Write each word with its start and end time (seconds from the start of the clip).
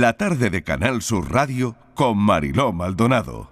la 0.00 0.14
tarde 0.14 0.48
de 0.48 0.62
Canal 0.62 1.02
Sur 1.02 1.32
Radio 1.32 1.76
con 1.94 2.16
Mariló 2.16 2.72
Maldonado. 2.72 3.50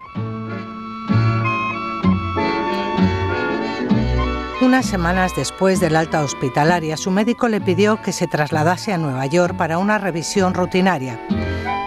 Unas 4.62 4.86
semanas 4.86 5.32
después 5.36 5.80
del 5.80 5.96
alta 5.96 6.22
hospitalaria, 6.22 6.96
su 6.96 7.10
médico 7.10 7.48
le 7.48 7.60
pidió 7.60 8.00
que 8.00 8.12
se 8.12 8.26
trasladase 8.26 8.92
a 8.92 8.98
Nueva 8.98 9.26
York 9.26 9.56
para 9.56 9.78
una 9.78 9.98
revisión 9.98 10.54
rutinaria. 10.54 11.20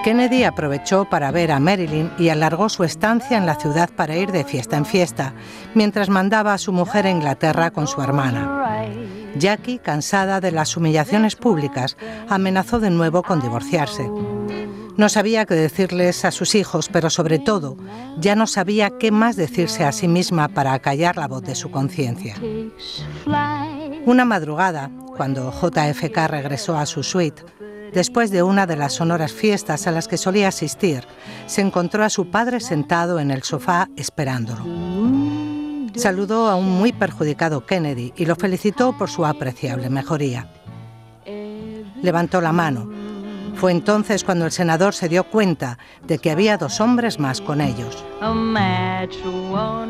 Kennedy 0.04 0.44
aprovechó 0.44 1.06
para 1.06 1.32
ver 1.32 1.52
a 1.52 1.60
Marilyn 1.60 2.12
y 2.20 2.30
alargó 2.30 2.68
su 2.70 2.84
estancia 2.84 3.38
en 3.38 3.46
la 3.46 3.56
ciudad 3.56 3.90
para 3.96 4.18
ir 4.18 4.32
de 4.32 4.44
fiesta 4.44 4.76
en 4.76 4.86
fiesta, 4.86 5.34
mientras 5.74 6.10
mandaba 6.10 6.54
a 6.54 6.58
su 6.58 6.74
mujer 6.74 7.08
a 7.08 7.12
Inglaterra 7.12 7.72
con 7.72 7.88
su 7.88 8.02
hermana. 8.02 9.03
Jackie, 9.38 9.80
cansada 9.80 10.40
de 10.40 10.52
las 10.52 10.78
humillaciones 10.78 11.36
públicas, 11.36 11.98
amenazó 12.30 12.80
de 12.80 12.90
nuevo 12.90 13.24
con 13.24 13.42
divorciarse. 13.42 14.10
No 14.96 15.10
sabía 15.10 15.46
qué 15.46 15.56
decirles 15.56 16.24
a 16.24 16.32
sus 16.32 16.54
hijos, 16.54 16.88
pero 16.88 17.10
sobre 17.10 17.40
todo 17.40 17.78
ya 18.20 18.36
no 18.36 18.46
sabía 18.46 18.92
qué 19.00 19.12
más 19.12 19.36
decirse 19.36 19.84
a 19.84 19.92
sí 19.92 20.08
misma 20.08 20.50
para 20.50 20.74
acallar 20.74 21.18
la 21.18 21.28
voz 21.28 21.42
de 21.42 21.56
su 21.56 21.72
conciencia. 21.72 22.36
Una 24.06 24.26
madrugada, 24.26 24.92
cuando 25.18 25.52
JFK 25.52 26.28
regresó 26.28 26.78
a 26.78 26.86
su 26.86 27.02
suite, 27.02 27.44
Después 27.94 28.32
de 28.32 28.42
una 28.42 28.66
de 28.66 28.76
las 28.76 28.94
sonoras 28.94 29.32
fiestas 29.34 29.86
a 29.86 29.92
las 29.92 30.08
que 30.08 30.18
solía 30.18 30.48
asistir, 30.48 31.06
se 31.46 31.62
encontró 31.62 32.04
a 32.04 32.10
su 32.10 32.32
padre 32.32 32.60
sentado 32.60 33.20
en 33.20 33.30
el 33.30 33.44
sofá 33.44 33.88
esperándolo. 33.96 34.64
Saludó 35.96 36.48
a 36.48 36.56
un 36.56 36.70
muy 36.70 36.92
perjudicado 36.92 37.66
Kennedy 37.66 38.14
y 38.16 38.26
lo 38.26 38.36
felicitó 38.36 38.98
por 38.98 39.10
su 39.10 39.26
apreciable 39.26 39.90
mejoría. 39.90 40.50
Levantó 42.02 42.42
la 42.42 42.52
mano. 42.52 42.90
Fue 43.56 43.72
entonces 43.72 44.24
cuando 44.24 44.46
el 44.46 44.52
senador 44.52 44.94
se 44.94 45.08
dio 45.08 45.24
cuenta 45.26 45.78
de 46.06 46.18
que 46.18 46.32
había 46.32 46.58
dos 46.58 46.82
hombres 46.82 47.20
más 47.20 47.40
con 47.40 47.62
ellos. 47.62 48.04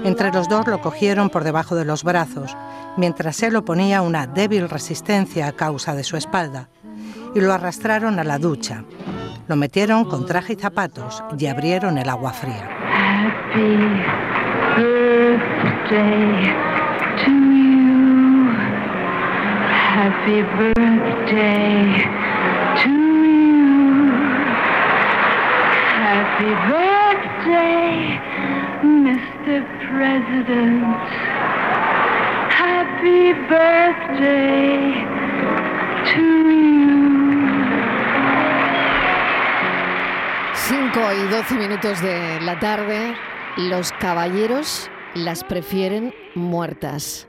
Entre 0.03 0.31
los 0.31 0.49
dos 0.49 0.67
lo 0.67 0.81
cogieron 0.81 1.29
por 1.29 1.43
debajo 1.43 1.75
de 1.75 1.85
los 1.85 2.03
brazos, 2.03 2.55
mientras 2.97 3.41
él 3.41 3.55
oponía 3.55 4.01
una 4.01 4.27
débil 4.27 4.69
resistencia 4.69 5.47
a 5.47 5.53
causa 5.53 5.95
de 5.95 6.03
su 6.03 6.17
espalda 6.17 6.69
y 7.33 7.39
lo 7.39 7.53
arrastraron 7.53 8.19
a 8.19 8.23
la 8.23 8.37
ducha. 8.37 8.83
Lo 9.47 9.55
metieron 9.55 10.05
con 10.05 10.25
traje 10.25 10.53
y 10.53 10.55
zapatos 10.55 11.23
y 11.37 11.47
abrieron 11.47 11.97
el 11.97 12.09
agua 12.09 12.33
fría. 12.33 12.69
Happy 19.93 20.41
birthday 20.57 21.83
to 22.81 22.91
you. 23.27 24.15
Happy 25.99 26.51
birthday, 26.71 27.91
Mr. 28.81 29.59
President. 29.83 31.03
Happy 32.49 33.33
birthday 33.51 34.71
to 36.13 36.25
you. 36.49 37.03
5 40.53 41.13
y 41.13 41.27
12 41.29 41.55
minutos 41.55 42.01
de 42.01 42.39
la 42.41 42.57
tarde, 42.57 43.15
los 43.57 43.91
caballeros 43.93 44.89
las 45.15 45.43
prefieren 45.43 46.13
muertas. 46.35 47.27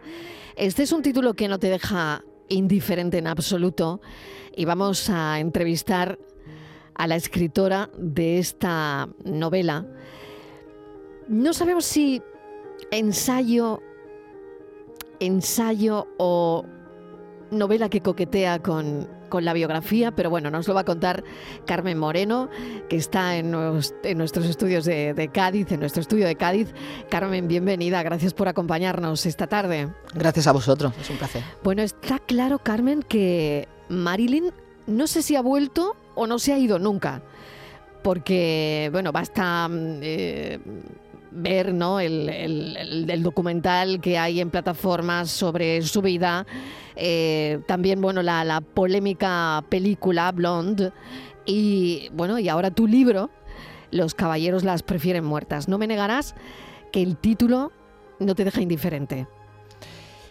Este 0.57 0.83
es 0.83 0.93
un 0.93 1.03
título 1.03 1.35
que 1.35 1.49
no 1.49 1.59
te 1.59 1.69
deja 1.69 2.25
indiferente 2.49 3.19
en 3.19 3.27
absoluto 3.27 4.01
y 4.57 4.65
vamos 4.65 5.11
a 5.11 5.41
entrevistar 5.41 6.19
a 6.95 7.07
la 7.07 7.17
escritora 7.17 7.91
de 7.99 8.39
esta 8.39 9.09
novela. 9.25 9.87
No 11.29 11.53
sabemos 11.53 11.85
si 11.85 12.23
ensayo, 12.91 13.83
ensayo 15.21 16.06
o 16.19 16.65
novela 17.54 17.88
que 17.88 18.00
coquetea 18.00 18.60
con, 18.60 19.09
con, 19.28 19.44
la 19.44 19.53
biografía, 19.53 20.10
pero 20.12 20.31
bueno, 20.31 20.50
nos 20.50 20.69
lo 20.69 20.75
va 20.75 20.81
a 20.81 20.84
contar 20.84 21.25
Carmen 21.66 21.98
Moreno, 21.98 22.48
que 22.88 22.97
está 22.97 23.37
en, 23.37 23.54
en 24.03 24.19
nuestros 24.19 24.47
estudios 24.47 24.84
de, 24.84 25.15
de, 25.15 25.28
Cádiz, 25.28 25.70
en 25.72 25.81
nuestro 25.81 26.03
estudio 26.03 26.26
de 26.26 26.37
Cádiz. 26.37 26.75
Carmen, 27.10 27.48
bienvenida, 27.48 28.03
gracias 28.03 28.34
por 28.34 28.48
acompañarnos 28.48 29.26
esta 29.26 29.47
tarde. 29.47 29.88
Gracias 30.14 30.47
a 30.47 30.53
vosotros, 30.53 30.93
es 31.00 31.10
un 31.10 31.16
placer. 31.16 31.43
Bueno, 31.62 31.82
está 31.82 32.19
claro, 32.19 32.59
Carmen, 32.59 33.03
que 33.03 33.69
Marilyn 33.88 34.53
no 34.87 35.06
sé 35.06 35.22
si 35.22 35.37
ha 35.37 35.43
vuelto 35.43 35.97
o 36.14 36.26
no 36.26 36.38
se 36.38 36.53
ha 36.53 36.59
ido 36.59 36.78
nunca, 36.78 37.22
porque, 38.03 38.88
bueno, 38.93 39.12
basta... 39.12 39.69
Eh, 39.70 40.59
ver 41.34 41.75
¿no? 41.75 42.00
el, 42.00 42.28
el, 42.28 43.11
el, 43.11 43.22
documental 43.22 44.00
que 44.00 44.19
hay 44.19 44.41
en 44.41 44.50
plataformas 44.50 45.31
sobre 45.31 45.83
su 45.83 46.00
vida, 46.00 46.47
eh, 46.97 47.61
también 47.67 48.00
bueno, 48.00 48.22
la, 48.22 48.45
la, 48.45 48.61
polémica 48.61 49.65
película 49.69 50.31
Blonde 50.33 50.93
y, 51.44 52.09
bueno, 52.12 52.39
y 52.39 52.49
ahora 52.49 52.71
tu 52.71 52.87
libro, 52.87 53.31
Los 53.91 54.15
caballeros 54.15 54.65
las 54.65 54.83
prefieren 54.83 55.25
muertas. 55.25 55.69
No 55.69 55.78
me 55.78 55.87
negarás 55.87 56.34
que 56.93 57.03
el 57.03 57.17
título 57.17 57.73
no 58.19 58.34
te 58.34 58.44
deja 58.44 58.61
indiferente. 58.61 59.27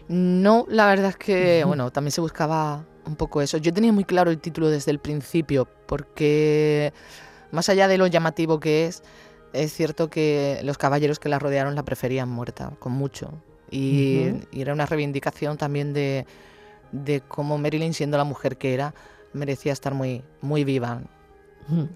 No, 0.08 0.66
la 0.70 0.88
verdad 0.88 1.10
es 1.10 1.18
que, 1.18 1.64
bueno, 1.66 1.92
también 1.92 2.12
se 2.12 2.22
buscaba 2.22 2.86
un 3.06 3.16
poco 3.16 3.42
eso. 3.42 3.58
Yo 3.58 3.74
tenía 3.74 3.92
muy 3.92 4.04
claro 4.04 4.32
el 4.32 4.40
título 4.40 4.70
desde 4.70 4.92
el 4.92 5.00
principio, 5.00 5.68
porque 5.88 6.94
más 7.52 7.70
allá 7.70 7.88
de 7.88 7.98
lo 7.98 8.08
llamativo 8.08 8.60
que 8.60 8.88
es, 8.88 9.04
es 9.54 9.72
cierto 9.74 10.10
que 10.10 10.60
los 10.64 10.78
caballeros 10.78 11.20
que 11.20 11.30
la 11.30 11.40
rodearon 11.40 11.76
la 11.76 11.84
preferían 11.84 12.30
muerta, 12.30 12.74
con 12.80 12.92
mucho. 12.92 13.32
Y, 13.70 14.18
uh 14.18 14.32
-huh. 14.34 14.48
y 14.52 14.62
era 14.62 14.74
una 14.74 14.86
reivindicación 14.86 15.58
también 15.58 15.94
de, 15.94 16.26
de, 16.92 17.22
cómo 17.22 17.58
Marilyn, 17.58 17.94
siendo 17.94 18.18
la 18.18 18.24
mujer 18.24 18.58
que 18.58 18.74
era, 18.74 18.94
merecía 19.32 19.72
estar 19.72 19.94
muy, 19.94 20.24
muy 20.42 20.64
viva. 20.64 21.02
Uh 21.70 21.74
-huh. 21.74 21.90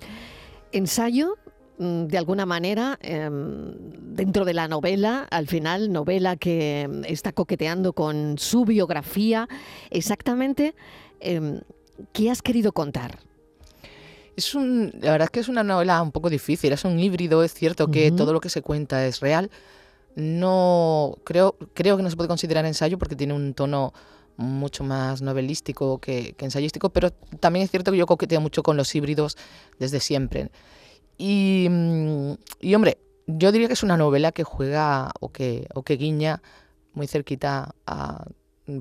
Ensayo, 0.71 1.37
mm, 1.77 2.05
de 2.05 2.17
alguna 2.17 2.45
manera, 2.45 2.97
eh, 3.01 3.29
dentro 3.31 4.45
de 4.45 4.53
la 4.53 4.67
novela, 4.67 5.27
al 5.29 5.47
final, 5.47 5.91
novela 5.91 6.35
que 6.35 6.87
mm, 6.89 7.05
está 7.05 7.31
coqueteando 7.31 7.93
con 7.93 8.37
su 8.37 8.65
biografía, 8.65 9.47
exactamente, 9.89 10.73
eh, 11.19 11.61
¿qué 12.13 12.31
has 12.31 12.41
querido 12.41 12.71
contar? 12.71 13.26
Es 14.37 14.55
un, 14.55 14.93
la 15.01 15.11
verdad 15.11 15.25
es 15.25 15.31
que 15.31 15.39
es 15.41 15.49
una 15.49 15.63
novela 15.63 16.01
un 16.01 16.11
poco 16.11 16.29
difícil, 16.29 16.71
es 16.71 16.85
un 16.85 16.97
híbrido, 16.99 17.43
es 17.43 17.53
cierto 17.53 17.89
que 17.89 18.07
uh 18.07 18.13
-huh. 18.13 18.17
todo 18.17 18.31
lo 18.33 18.39
que 18.39 18.49
se 18.49 18.61
cuenta 18.61 19.05
es 19.05 19.19
real. 19.19 19.49
No 20.15 21.17
creo, 21.25 21.57
creo 21.73 21.97
que 21.97 22.03
no 22.03 22.09
se 22.09 22.15
puede 22.15 22.27
considerar 22.27 22.65
ensayo 22.65 22.97
porque 22.97 23.15
tiene 23.15 23.33
un 23.33 23.53
tono 23.53 23.93
mucho 24.37 24.83
más 24.83 25.21
novelístico 25.21 25.99
que, 25.99 26.33
que, 26.37 26.45
ensayístico, 26.45 26.91
pero 26.91 27.11
también 27.39 27.63
es 27.63 27.71
cierto 27.71 27.91
que 27.91 27.97
yo 27.97 28.05
coqueteo 28.05 28.39
mucho 28.39 28.61
con 28.61 28.77
los 28.77 28.93
híbridos 28.95 29.35
desde 29.79 29.99
siempre. 29.99 30.51
Y, 31.17 31.67
y 32.61 32.75
hombre, 32.75 32.99
yo 33.25 33.51
diría 33.51 33.67
que 33.67 33.73
es 33.73 33.83
una 33.83 33.97
novela 33.97 34.31
que 34.31 34.43
juega 34.43 35.11
o 35.19 35.29
que, 35.31 35.67
o 35.73 35.81
que 35.81 35.97
guiña 35.97 36.41
muy 36.93 37.07
cerquita 37.07 37.73
a, 37.87 38.25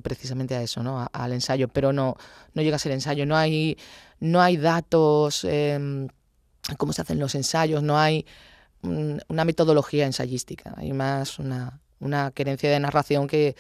precisamente 0.03 0.55
a 0.55 0.63
eso, 0.63 0.83
¿no? 0.83 1.01
A, 1.01 1.07
al 1.07 1.33
ensayo, 1.33 1.69
pero 1.69 1.93
no, 1.93 2.17
no 2.55 2.63
llega 2.63 2.77
a 2.77 2.79
ser 2.79 2.93
ensayo, 2.93 3.25
no 3.25 3.37
hay, 3.37 3.79
no 4.21 4.41
hay 4.41 4.57
datos, 4.57 5.45
eh, 5.45 6.09
cómo 6.77 6.93
se 6.93 7.03
hacen 7.03 7.19
los 7.19 7.35
ensayos, 7.35 7.83
no 7.83 7.99
hay 7.99 8.27
una 8.83 9.45
metodología 9.45 10.07
ensayística, 10.07 10.75
hay 10.77 10.93
más 10.93 11.39
una, 11.39 11.81
una 11.99 12.31
querencia 12.31 12.71
de 12.71 12.79
narración 12.79 13.27
que, 13.27 13.57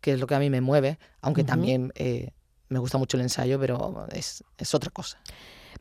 que, 0.00 0.12
es 0.14 0.20
lo 0.20 0.26
que 0.26 0.34
a 0.34 0.38
mí 0.38 0.50
me 0.50 0.60
mueve, 0.60 0.98
aunque 1.20 1.42
uh 1.42 1.44
-huh. 1.44 1.48
también 1.48 1.92
eh, 1.94 2.30
me 2.68 2.78
gusta 2.78 2.98
mucho 2.98 3.16
el 3.16 3.22
ensayo, 3.22 3.58
pero 3.60 4.06
es, 4.12 4.42
es, 4.58 4.74
otra 4.74 4.90
cosa. 4.90 5.18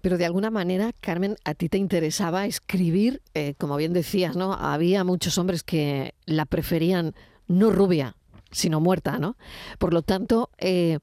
Pero 0.01 0.17
de 0.17 0.25
alguna 0.25 0.51
manera, 0.51 0.91
Carmen, 0.99 1.37
a 1.43 1.53
ti 1.53 1.69
te 1.69 1.77
interesaba 1.77 2.45
escribir, 2.45 3.21
eh, 3.33 3.55
como 3.57 3.77
bien 3.77 3.93
decías, 3.93 4.35
¿no? 4.35 4.53
Había 4.53 5.03
muchos 5.03 5.37
hombres 5.37 5.63
que 5.63 6.13
la 6.25 6.45
preferían 6.45 7.15
no 7.47 7.71
rubia, 7.71 8.15
sino 8.51 8.79
muerta, 8.79 9.17
¿no? 9.17 9.37
Por 9.79 9.93
lo 9.93 10.01
tanto, 10.01 10.49
eh, 10.57 10.99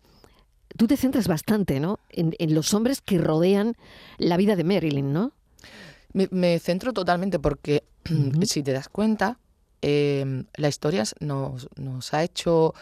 tú 0.80 0.86
te 0.86 0.96
centras 0.96 1.28
bastante, 1.28 1.78
¿no? 1.78 1.98
En, 2.08 2.34
en, 2.38 2.54
los 2.54 2.72
hombres 2.72 3.02
que 3.02 3.18
rodean 3.18 3.76
la 4.16 4.38
vida 4.38 4.56
de 4.56 4.64
Marilyn, 4.64 5.12
¿no? 5.12 5.32
Me, 6.14 6.26
me 6.30 6.58
centro 6.58 6.94
totalmente 6.94 7.38
porque, 7.38 7.84
uh 8.08 8.14
-huh. 8.14 8.46
si 8.46 8.62
te 8.62 8.72
das 8.72 8.88
cuenta, 8.88 9.38
eh, 9.82 10.44
la 10.54 10.68
historia 10.68 11.04
nos, 11.20 11.68
nos, 11.76 12.14
ha 12.14 12.24
hecho 12.24 12.72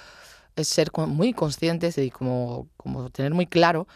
ser 0.56 0.92
muy 1.08 1.32
conscientes 1.32 1.98
y 1.98 2.12
como, 2.12 2.68
como 2.76 3.10
tener 3.10 3.34
muy 3.34 3.46
claro 3.48 3.88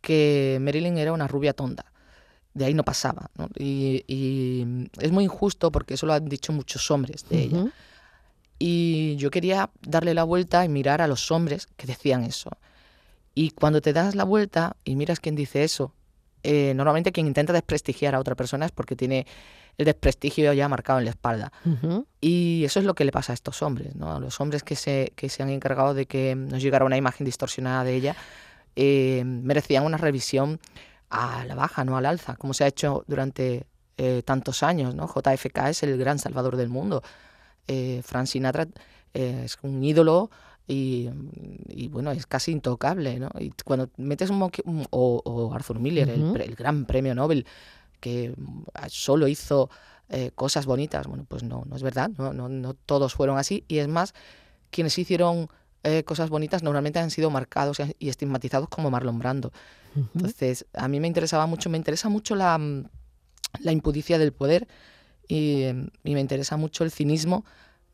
que 0.00 0.58
Marilyn 0.60 0.98
era 0.98 1.12
una 1.12 1.28
rubia 1.28 1.52
tonta. 1.52 1.84
De 2.52 2.64
ahí 2.64 2.74
no 2.74 2.82
pasaba. 2.82 3.30
¿no? 3.36 3.48
Y, 3.56 4.02
y, 4.08 4.88
es 4.98 5.12
muy 5.12 5.22
injusto 5.22 5.70
porque 5.70 5.94
eso 5.94 6.06
lo 6.06 6.14
han 6.14 6.28
dicho 6.28 6.52
muchos 6.52 6.90
hombres 6.90 7.24
de 7.28 7.36
uh 7.36 7.40
-huh. 7.40 7.44
ella. 7.44 7.72
Y 8.58 9.14
yo 9.18 9.30
quería 9.30 9.70
darle 9.82 10.14
la 10.14 10.24
vuelta 10.24 10.64
y 10.64 10.68
mirar 10.68 11.00
a 11.00 11.06
los 11.06 11.30
hombres 11.30 11.68
que 11.76 11.86
decían 11.86 12.24
eso. 12.24 12.50
Y 13.38 13.50
cuando 13.50 13.82
te 13.82 13.92
das 13.92 14.14
la 14.14 14.24
vuelta 14.24 14.76
y 14.82 14.96
miras 14.96 15.20
quién 15.20 15.36
dice 15.36 15.62
eso, 15.62 15.92
eh, 16.42 16.72
normalmente 16.74 17.12
quien 17.12 17.26
intenta 17.26 17.52
desprestigiar 17.52 18.14
a 18.14 18.18
otra 18.18 18.34
persona 18.34 18.64
es 18.64 18.72
porque 18.72 18.96
tiene 18.96 19.26
el 19.76 19.84
desprestigio 19.84 20.54
ya 20.54 20.70
marcado 20.70 21.00
en 21.00 21.04
la 21.04 21.10
espalda. 21.10 21.52
Y 22.18 22.64
eso 22.64 22.80
es 22.80 22.86
lo 22.86 22.94
que 22.94 23.04
le 23.04 23.12
pasa 23.12 23.32
a 23.32 23.34
estos 23.34 23.60
hombres, 23.60 23.94
¿no? 23.94 24.16
A 24.16 24.20
los 24.20 24.40
hombres 24.40 24.62
que 24.62 24.74
se, 24.74 25.12
que 25.16 25.28
se 25.28 25.42
han 25.42 25.50
encargado 25.50 25.92
de 25.92 26.06
que 26.06 26.34
nos 26.34 26.62
llegara 26.62 26.86
una 26.86 26.96
imagen 26.96 27.26
distorsionada 27.26 27.84
de 27.84 27.94
ella, 27.94 28.16
eh, 28.74 29.22
merecían 29.26 29.84
una 29.84 29.98
revisión 29.98 30.58
a 31.10 31.44
la 31.44 31.54
baja, 31.54 31.84
no 31.84 31.98
al 31.98 32.06
alza, 32.06 32.36
como 32.36 32.54
se 32.54 32.64
ha 32.64 32.68
hecho 32.68 33.04
durante 33.06 33.66
eh, 33.98 34.22
tantos 34.24 34.62
años. 34.62 34.94
¿no? 34.94 35.08
JFK 35.08 35.68
es 35.68 35.82
el 35.82 35.98
gran 35.98 36.18
salvador 36.18 36.56
del 36.56 36.70
mundo. 36.70 37.02
Eh, 37.68 38.00
Frank 38.02 38.28
Sinatra 38.28 38.66
eh, 39.12 39.42
es 39.44 39.58
un 39.60 39.84
ídolo 39.84 40.30
y, 40.68 41.08
bueno, 41.90 42.10
es 42.10 42.26
casi 42.26 42.52
intocable. 42.52 43.18
¿no? 43.18 43.30
Y 43.38 43.52
cuando 43.64 43.90
metes 43.96 44.30
un... 44.30 44.50
o, 44.90 45.52
Arthur 45.54 45.78
Miller, 45.78 46.08
el, 46.08 46.54
gran 46.54 46.84
premio 46.86 47.14
Nobel, 47.14 47.46
que 48.00 48.34
solo 48.88 49.28
hizo 49.28 49.70
cosas 50.34 50.66
bonitas. 50.66 51.06
Bueno, 51.06 51.24
pues 51.28 51.42
no, 51.42 51.64
no 51.66 51.76
es 51.76 51.82
verdad, 51.82 52.10
no, 52.18 52.32
no, 52.32 52.48
no 52.48 52.74
todos 52.74 53.14
fueron 53.14 53.38
así. 53.38 53.64
Y 53.68 53.78
es 53.78 53.88
más, 53.88 54.14
quienes 54.70 54.98
hicieron 54.98 55.48
cosas 56.04 56.30
bonitas 56.30 56.62
normalmente 56.62 56.98
han 56.98 57.10
sido 57.10 57.30
marcados 57.30 57.78
y 57.98 58.08
estigmatizados 58.08 58.68
como 58.68 58.90
Marlon 58.90 59.18
Brando. 59.18 59.52
Entonces, 60.14 60.66
a 60.74 60.88
mí 60.88 61.00
me 61.00 61.06
interesaba 61.06 61.46
mucho, 61.46 61.70
me 61.70 61.78
interesa 61.78 62.08
mucho 62.08 62.34
la, 62.34 62.58
la 63.60 63.72
impudicia 63.72 64.18
del 64.18 64.32
poder 64.32 64.66
y, 65.28 65.66
me 66.04 66.20
interesa 66.20 66.56
mucho 66.56 66.84
el 66.84 66.90
cinismo 66.90 67.44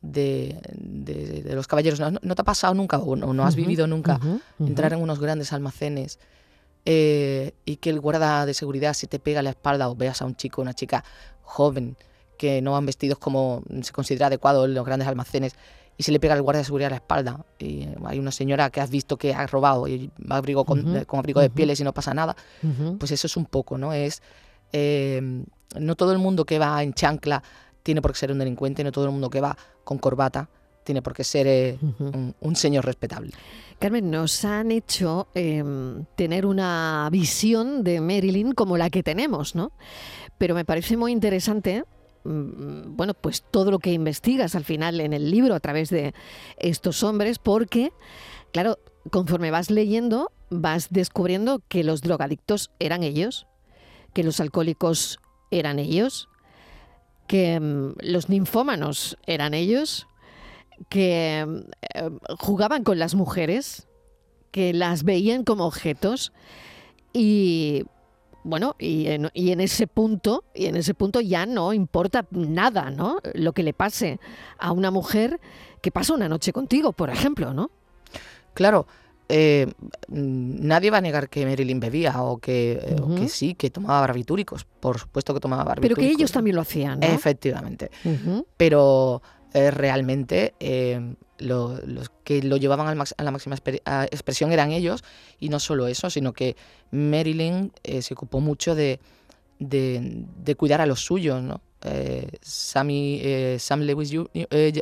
de, 0.03 0.59
de, 0.75 1.55
los 1.55 1.65
caballeros. 1.65 1.99
¿No, 1.99 2.35
te 2.35 2.41
ha 2.41 2.45
pasado 2.45 2.75
nunca 2.75 2.99
o 2.99 3.15
no, 3.15 3.43
has 3.43 3.55
vivido 3.55 3.87
nunca 3.87 4.19
entrar 4.59 4.93
en 4.93 5.01
unos 5.01 5.19
grandes 5.19 5.51
almacenes 5.51 6.19
eh, 6.85 7.53
y 7.65 7.77
que 7.77 7.89
el 7.89 7.99
guarda 7.99 8.45
de 8.45 8.53
seguridad 8.53 8.93
se 8.93 9.07
te 9.07 9.17
pega 9.17 9.39
a 9.39 9.43
la 9.43 9.49
espalda 9.49 9.89
o 9.89 9.95
veas 9.95 10.21
a 10.21 10.25
un 10.25 10.35
chico 10.35 10.61
o 10.61 10.63
una 10.63 10.73
chica 10.73 11.03
joven 11.41 11.97
que 12.37 12.61
no 12.61 12.73
van 12.73 12.85
vestidos 12.85 13.17
como 13.17 13.63
se 13.81 13.91
considera 13.91 14.27
adecuado 14.27 14.65
en 14.65 14.73
los 14.73 14.85
grandes 14.85 15.07
almacenes 15.07 15.55
y 15.97 16.03
se 16.03 16.11
le 16.11 16.19
pega 16.19 16.33
al 16.33 16.41
guardia 16.41 16.59
de 16.59 16.65
seguridad 16.65 16.87
a 16.87 16.91
la 16.91 16.95
espalda. 16.97 17.45
Y 17.57 17.87
hay 18.05 18.19
una 18.19 18.31
señora 18.31 18.69
que 18.69 18.81
has 18.81 18.89
visto 18.89 19.17
que 19.17 19.33
ha 19.33 19.47
robado 19.47 19.87
y 19.87 20.11
va 20.29 20.37
abrigo 20.37 20.65
con, 20.65 21.05
abrigo 21.07 21.39
de 21.39 21.49
pieles 21.49 21.79
y 21.79 21.83
no 21.83 21.93
pasa 21.93 22.13
nada. 22.13 22.35
Pues 22.99 23.11
eso 23.11 23.27
es 23.27 23.37
un 23.37 23.45
poco, 23.45 23.77
¿no? 23.77 23.93
Es 23.93 24.21
Em, 24.73 25.45
no 25.79 25.95
todo 25.95 26.11
el 26.11 26.17
mundo 26.17 26.45
que 26.45 26.59
va 26.59 26.81
en 26.81 26.93
chancla 26.93 27.43
tiene 27.83 28.01
por 28.01 28.11
qué 28.11 28.17
ser 28.17 28.31
un 28.31 28.39
delincuente, 28.39 28.83
no 28.83 28.91
todo 28.91 29.05
el 29.05 29.11
mundo 29.11 29.29
que 29.29 29.39
va 29.39 29.55
con 29.83 29.97
corbata 29.97 30.49
tiene 30.83 31.01
por 31.01 31.13
qué 31.13 31.23
ser 31.23 31.47
eh, 31.47 31.77
un, 32.41 32.55
señor 32.55 32.85
respetable. 32.85 33.31
Carmen, 33.79 34.11
nos 34.11 34.43
han 34.45 34.71
hecho 34.71 35.27
em, 35.33 36.05
tener 36.15 36.45
una 36.45 37.07
visión 37.11 37.83
de 37.83 38.01
Marilyn 38.01 38.53
como 38.53 38.77
la 38.77 38.89
que 38.89 39.03
tenemos, 39.03 39.55
¿no? 39.55 39.71
Pero 40.37 40.55
me 40.55 40.65
parece 40.65 40.97
muy 40.97 41.11
interesante 41.11 41.83
mm, 42.23 42.95
bueno, 42.95 43.13
pues 43.13 43.43
todo 43.49 43.71
lo 43.71 43.79
que 43.79 43.93
investigas 43.93 44.55
al 44.55 44.63
final 44.63 44.99
en 44.99 45.13
el 45.13 45.31
libro 45.31 45.55
a 45.55 45.59
través 45.59 45.89
de 45.89 46.13
estos 46.57 47.03
hombres, 47.03 47.39
porque, 47.39 47.91
claro, 48.51 48.77
conforme 49.09 49.51
vas 49.51 49.69
leyendo, 49.69 50.31
vas 50.49 50.87
descubriendo 50.89 51.61
que 51.67 51.83
los 51.83 52.01
drogadictos 52.01 52.71
eran 52.79 53.03
ellos, 53.03 53.47
que 54.13 54.23
los 54.23 54.39
alcohólicos 54.39 55.19
eran 55.51 55.79
ellos, 55.79 56.29
que 57.27 57.59
mm, 57.59 57.95
los 57.99 58.29
ninfómanos 58.29 59.17
eran 59.25 59.53
ellos, 59.53 60.07
que 60.89 61.45
mm, 61.47 62.33
jugaban 62.39 62.83
con 62.83 62.99
las 62.99 63.15
mujeres, 63.15 63.87
que 64.51 64.73
las 64.73 65.03
veían 65.03 65.43
como 65.43 65.65
objetos 65.65 66.31
y 67.11 67.85
bueno, 68.43 68.75
y 68.77 69.07
en, 69.07 69.29
y 69.33 69.51
en, 69.51 69.61
ese 69.61 69.87
punto, 69.87 70.43
y 70.53 70.65
en 70.65 70.75
ese 70.75 70.93
punto 70.93 71.21
ya 71.21 71.45
no 71.45 71.71
importa 71.71 72.27
nada, 72.31 72.91
¿no? 72.91 73.19
Lo 73.33 73.53
que 73.53 73.63
le 73.63 73.73
pase 73.73 74.19
a 74.57 74.73
una 74.73 74.91
mujer 74.91 75.39
que 75.81 75.91
pasa 75.91 76.13
una 76.13 76.27
noche 76.27 76.51
contigo, 76.51 76.91
por 76.91 77.09
ejemplo, 77.09 77.53
¿no? 77.53 77.71
Claro, 78.53 78.85
eh, 79.29 79.71
nadie 80.09 80.91
va 80.91 80.97
a 80.97 81.01
negar 81.01 81.29
que 81.29 81.45
Marilyn 81.45 81.79
bebía 81.79 82.21
o 82.21 82.37
que, 82.37 82.79
eh, 82.81 83.27
sí, 83.29 83.55
que 83.55 83.69
tomaba 83.69 84.01
barbitúricos. 84.01 84.65
Por 84.65 84.99
supuesto 84.99 85.33
que 85.33 85.39
tomaba 85.39 85.63
barbitúricos. 85.63 85.97
Pero 85.97 86.07
que 86.07 86.13
ellos 86.13 86.31
también 86.31 86.55
lo 86.55 86.61
hacían, 86.61 86.99
¿no? 86.99 87.07
Efectivamente. 87.07 87.89
Pero 88.57 89.21
eh, 89.53 89.71
realmente 89.71 90.53
los 91.39 92.11
que 92.23 92.43
lo 92.43 92.57
llevaban 92.57 92.87
a 92.87 93.23
la 93.23 93.31
máxima 93.31 93.55
expresión 93.55 94.51
eran 94.51 94.71
ellos. 94.71 95.03
Y 95.39 95.49
no 95.49 95.59
solo 95.59 95.87
eso, 95.87 96.09
sino 96.09 96.33
que 96.33 96.55
Marilyn 96.91 97.71
se 97.83 98.13
ocupó 98.13 98.39
mucho 98.39 98.75
de, 98.75 98.99
de, 99.59 100.55
cuidar 100.55 100.81
a 100.81 100.85
los 100.85 101.03
suyos, 101.03 101.41
¿no? 101.41 101.61
Sammy, 102.41 103.21
Sam 103.57 103.81
Lewis, 103.81 104.13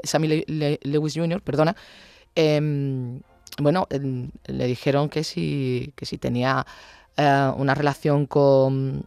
Sammy 0.04 0.46
Lewis 0.48 1.14
Jr., 1.16 1.42
perdona, 1.42 1.76
em, 2.36 3.22
bueno, 3.62 3.88
le 3.90 4.68
dijeron 4.68 5.10
que 5.10 5.24
si, 5.24 5.94
que 5.96 6.06
si 6.06 6.18
tenía 6.18 6.66
eh, 7.18 7.52
una 7.58 7.76
relación 7.76 8.26
con, 8.26 9.04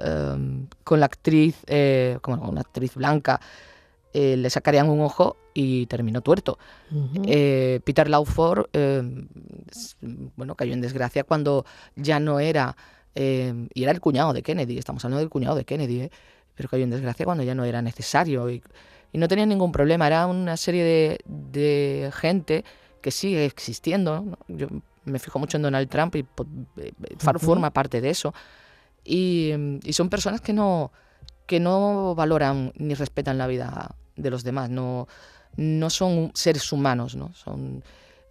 em, 0.00 0.66
con 0.84 1.00
la 1.00 1.06
actriz, 1.06 1.56
eh, 1.66 2.18
como 2.20 2.48
una 2.48 2.62
actriz 2.62 2.94
blanca, 2.94 3.40
eh, 4.12 4.36
le 4.36 4.50
sacarían 4.50 4.88
un 4.88 5.00
ojo 5.00 5.36
y 5.54 5.86
terminó 5.86 6.20
tuerto. 6.20 6.58
Peter 7.84 8.08
Lawford, 8.08 8.66
em, 8.72 9.28
bueno, 10.36 10.54
cayó 10.56 10.72
en 10.72 10.80
desgracia 10.80 11.24
cuando 11.24 11.64
ya 11.96 12.20
no 12.20 12.40
era, 12.40 12.76
em, 13.14 13.68
y 13.74 13.82
era 13.84 13.92
el 13.92 14.00
cuñado 14.00 14.32
de 14.32 14.42
Kennedy, 14.42 14.78
estamos 14.78 15.04
hablando 15.04 15.20
del 15.20 15.30
cuñado 15.30 15.56
de 15.56 15.64
Kennedy, 15.64 16.10
pero 16.54 16.68
cayó 16.68 16.84
en 16.84 16.90
desgracia 16.90 17.24
cuando 17.24 17.44
ya 17.44 17.54
no 17.54 17.64
era 17.64 17.82
necesario 17.82 18.50
y, 18.50 18.62
no 19.12 19.26
tenía 19.26 19.46
ningún 19.46 19.72
problema, 19.72 20.06
era 20.06 20.26
una 20.26 20.56
serie 20.56 20.84
de, 20.84 21.20
de 21.24 22.10
gente 22.12 22.64
que 23.00 23.10
sigue 23.10 23.44
existiendo. 23.44 24.38
Yo 24.48 24.68
me 25.04 25.18
fijo 25.18 25.38
mucho 25.38 25.56
en 25.56 25.62
Donald 25.62 25.88
Trump 25.88 26.14
y 26.16 26.22
pues, 26.22 26.48
eh, 26.78 26.92
eh, 27.04 27.16
forma 27.38 27.70
parte 27.70 28.00
de 28.00 28.10
eso. 28.10 28.34
Y, 29.04 29.52
son 29.90 30.08
personas 30.10 30.40
que 30.40 30.52
no, 30.52 30.92
que 31.46 31.60
no 31.60 32.14
valoran 32.14 32.72
ni 32.76 32.94
respetan 32.94 33.38
la 33.38 33.46
vida 33.46 33.94
de 34.16 34.30
los 34.30 34.44
demás, 34.44 34.68
no, 34.68 35.08
no 35.56 35.90
son 35.90 36.32
seres 36.34 36.72
humanos, 36.72 37.14
¿no? 37.14 37.32
son, 37.34 37.82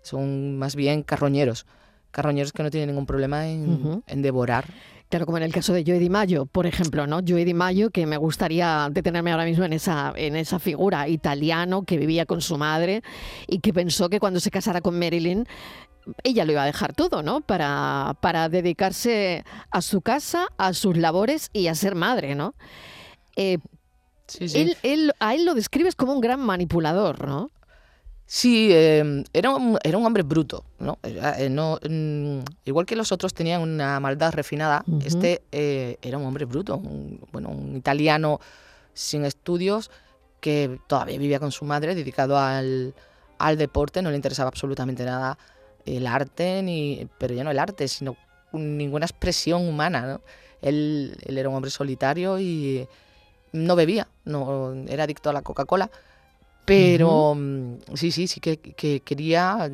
son 0.02 0.58
más 0.58 0.76
bien 0.76 1.02
carroñeros, 1.02 1.66
carroñeros 2.12 2.52
que 2.52 2.62
no 2.62 2.70
tienen 2.70 2.90
ningún 2.90 3.06
problema 3.06 3.48
en, 3.48 4.04
en 4.06 4.22
devorar 4.22 4.66
Claro, 5.10 5.26
como 5.26 5.38
en 5.38 5.44
el 5.44 5.54
caso 5.54 5.72
de 5.74 5.84
Joey 5.86 6.00
Di 6.00 6.10
Mayo, 6.10 6.46
por 6.46 6.66
ejemplo, 6.66 7.08
¿no? 7.08 7.22
Joey 7.26 7.46
Di 7.46 7.54
Mayo, 7.54 7.92
que 7.92 8.06
me 8.06 8.18
gustaría 8.18 8.90
detenerme 8.92 9.32
ahora 9.32 9.46
mismo 9.46 9.64
en 9.64 9.72
esa, 9.72 10.14
en 10.18 10.36
esa 10.36 10.60
figura 10.60 11.08
italiano 11.08 11.84
que 11.84 11.98
vivía 11.98 12.26
con 12.26 12.42
su 12.42 12.58
madre 12.58 13.04
y 13.48 13.60
que 13.60 13.74
pensó 13.74 14.10
que 14.10 14.20
cuando 14.20 14.42
se 14.42 14.52
casara 14.52 14.82
con 14.82 15.00
Marilyn 15.00 15.48
ella 16.24 16.46
lo 16.46 16.54
iba 16.54 16.64
a 16.64 16.66
dejar 16.66 16.94
todo, 16.94 17.24
¿no? 17.24 17.42
Para, 17.42 18.16
para 18.22 18.50
dedicarse 18.50 19.44
a 19.72 19.82
su 19.82 20.02
casa, 20.02 20.48
a 20.58 20.74
sus 20.74 20.98
labores 20.98 21.50
y 21.54 21.68
a 21.68 21.76
ser 21.76 21.96
madre, 21.96 22.36
¿no? 22.36 22.54
Eh, 23.36 23.60
sí, 24.28 24.50
sí. 24.50 24.76
Él, 24.84 25.14
a 25.20 25.36
él 25.36 25.46
lo 25.46 25.54
describes 25.54 25.96
como 25.96 26.14
un 26.14 26.22
gran 26.22 26.40
manipulador, 26.40 27.28
¿no? 27.28 27.50
Sí, 28.30 28.70
em, 28.74 29.24
era, 29.32 29.52
un, 29.52 29.80
era 29.82 29.98
un 29.98 30.06
hombre 30.06 30.22
bruto, 30.22 30.66
¿no? 30.80 31.00
Eh, 31.02 31.48
no 31.50 31.80
mm, 31.82 32.40
igual 32.66 32.86
que 32.86 32.98
los 32.98 33.14
otros 33.14 33.34
tenían 33.34 33.62
una 33.62 34.02
maldad 34.02 34.34
refinada, 34.34 34.84
este 35.06 35.44
eh, 35.54 35.98
era 36.02 36.18
un 36.18 36.26
hombre 36.26 36.44
bruto, 36.44 36.76
un, 36.76 37.22
bueno, 37.32 37.48
un 37.48 37.78
italiano 37.78 38.42
sin 38.94 39.24
estudios 39.24 39.92
que 40.42 40.78
todavía 40.88 41.18
vivía 41.18 41.40
con 41.40 41.54
su 41.54 41.64
madre, 41.64 41.96
dedicado 41.96 42.38
al, 42.38 42.94
al 43.38 43.58
deporte, 43.58 44.02
no 44.02 44.10
le 44.10 44.18
interesaba 44.18 44.50
absolutamente 44.50 45.06
nada 45.06 45.38
el 45.86 46.06
arte, 46.06 46.62
ni, 46.64 47.08
pero 47.18 47.34
ya 47.34 47.46
no 47.46 47.52
el 47.52 47.60
arte, 47.60 47.88
sino 47.88 48.18
ninguna 48.52 49.06
expresión 49.06 49.66
humana, 49.66 50.06
¿no? 50.06 50.22
Él, 50.62 51.18
él 51.26 51.38
era 51.38 51.48
un 51.48 51.56
hombre 51.56 51.72
solitario 51.72 52.38
y 52.42 52.90
no 53.54 53.78
bebía, 53.78 54.10
no 54.26 54.74
era 54.90 55.06
adicto 55.06 55.30
a 55.30 55.34
la 55.34 55.44
Coca-Cola 55.44 55.90
pero 56.68 57.34
mm, 57.34 57.78
sí, 57.94 58.12
sí, 58.12 58.28
sí 58.28 58.42
que, 58.42 58.60
quería 59.00 59.72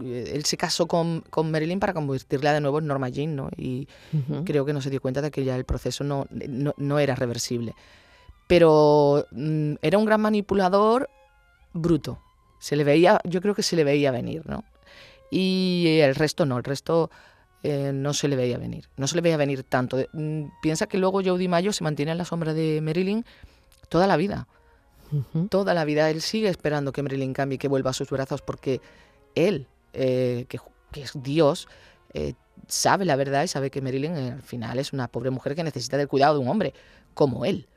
eh, 0.00 0.32
él 0.32 0.46
se 0.46 0.56
casó 0.56 0.86
con, 0.88 1.20
con, 1.28 1.50
Marilyn 1.50 1.78
para 1.78 1.92
convertirla 1.92 2.54
de 2.54 2.62
nuevo 2.62 2.78
en 2.78 2.86
Norma 2.86 3.10
Jean, 3.10 3.36
¿no? 3.36 3.50
Y 3.54 3.86
creo 4.46 4.64
que 4.64 4.72
no 4.72 4.80
se 4.80 4.88
dio 4.88 5.02
cuenta 5.02 5.20
de 5.20 5.30
que 5.30 5.44
ya 5.44 5.56
el 5.56 5.66
proceso 5.66 6.04
no, 6.04 6.26
no, 6.30 6.98
era 6.98 7.14
reversible. 7.16 7.74
Pero 8.46 9.26
mm, 9.30 9.74
era 9.82 9.98
un 9.98 10.06
gran 10.06 10.22
manipulador 10.22 11.10
bruto. 11.74 12.18
Se 12.60 12.76
le 12.76 12.84
veía, 12.84 13.20
yo 13.24 13.42
creo 13.42 13.54
que 13.54 13.62
se 13.62 13.76
le 13.76 13.84
veía 13.84 14.10
venir, 14.10 14.48
¿no? 14.48 14.64
Y 15.30 15.98
el 16.00 16.14
resto 16.14 16.46
no, 16.46 16.56
el 16.56 16.64
resto 16.64 17.10
eh, 17.62 17.92
no 17.92 18.14
se 18.14 18.28
le 18.28 18.36
veía 18.36 18.56
venir. 18.56 18.88
No 18.96 19.06
se 19.06 19.16
le 19.16 19.20
veía 19.20 19.36
venir 19.36 19.64
tanto. 19.64 19.98
Mm, 20.14 20.44
piensa 20.62 20.86
que 20.86 20.96
luego 20.96 21.20
Jody 21.22 21.46
Mayo 21.46 21.74
se 21.74 21.84
mantiene 21.84 22.12
en 22.12 22.18
la 22.18 22.24
sombra 22.24 22.54
de 22.54 22.80
Marilyn 22.80 23.26
toda 23.90 24.06
la 24.06 24.16
vida. 24.16 24.48
Toda 25.50 25.74
la 25.74 25.84
vida 25.84 26.10
él 26.10 26.20
sigue 26.20 26.48
esperando 26.48 26.92
que 26.92 27.02
Marilyn 27.02 27.32
cambie, 27.32 27.58
que 27.58 27.68
vuelva 27.68 27.90
a 27.90 27.94
sus 27.94 28.10
brazos, 28.10 28.42
porque 28.42 28.80
él, 29.34 29.66
eh, 29.92 30.46
que, 30.48 30.58
es 31.00 31.12
Dios, 31.22 31.68
eh, 32.14 32.34
sabe 32.66 33.04
la 33.04 33.16
verdad 33.16 33.44
y 33.44 33.48
sabe 33.48 33.70
que 33.70 33.80
Marilyn 33.80 34.16
eh, 34.16 34.32
al 34.32 34.42
final 34.42 34.78
es 34.78 34.92
una 34.92 35.08
pobre 35.08 35.30
mujer 35.30 35.54
que 35.54 35.64
necesita 35.64 35.96
del 35.96 36.08
cuidado 36.08 36.34
de 36.34 36.40
un 36.40 36.48
hombre 36.48 36.74
como 37.14 37.44
él. 37.44 37.68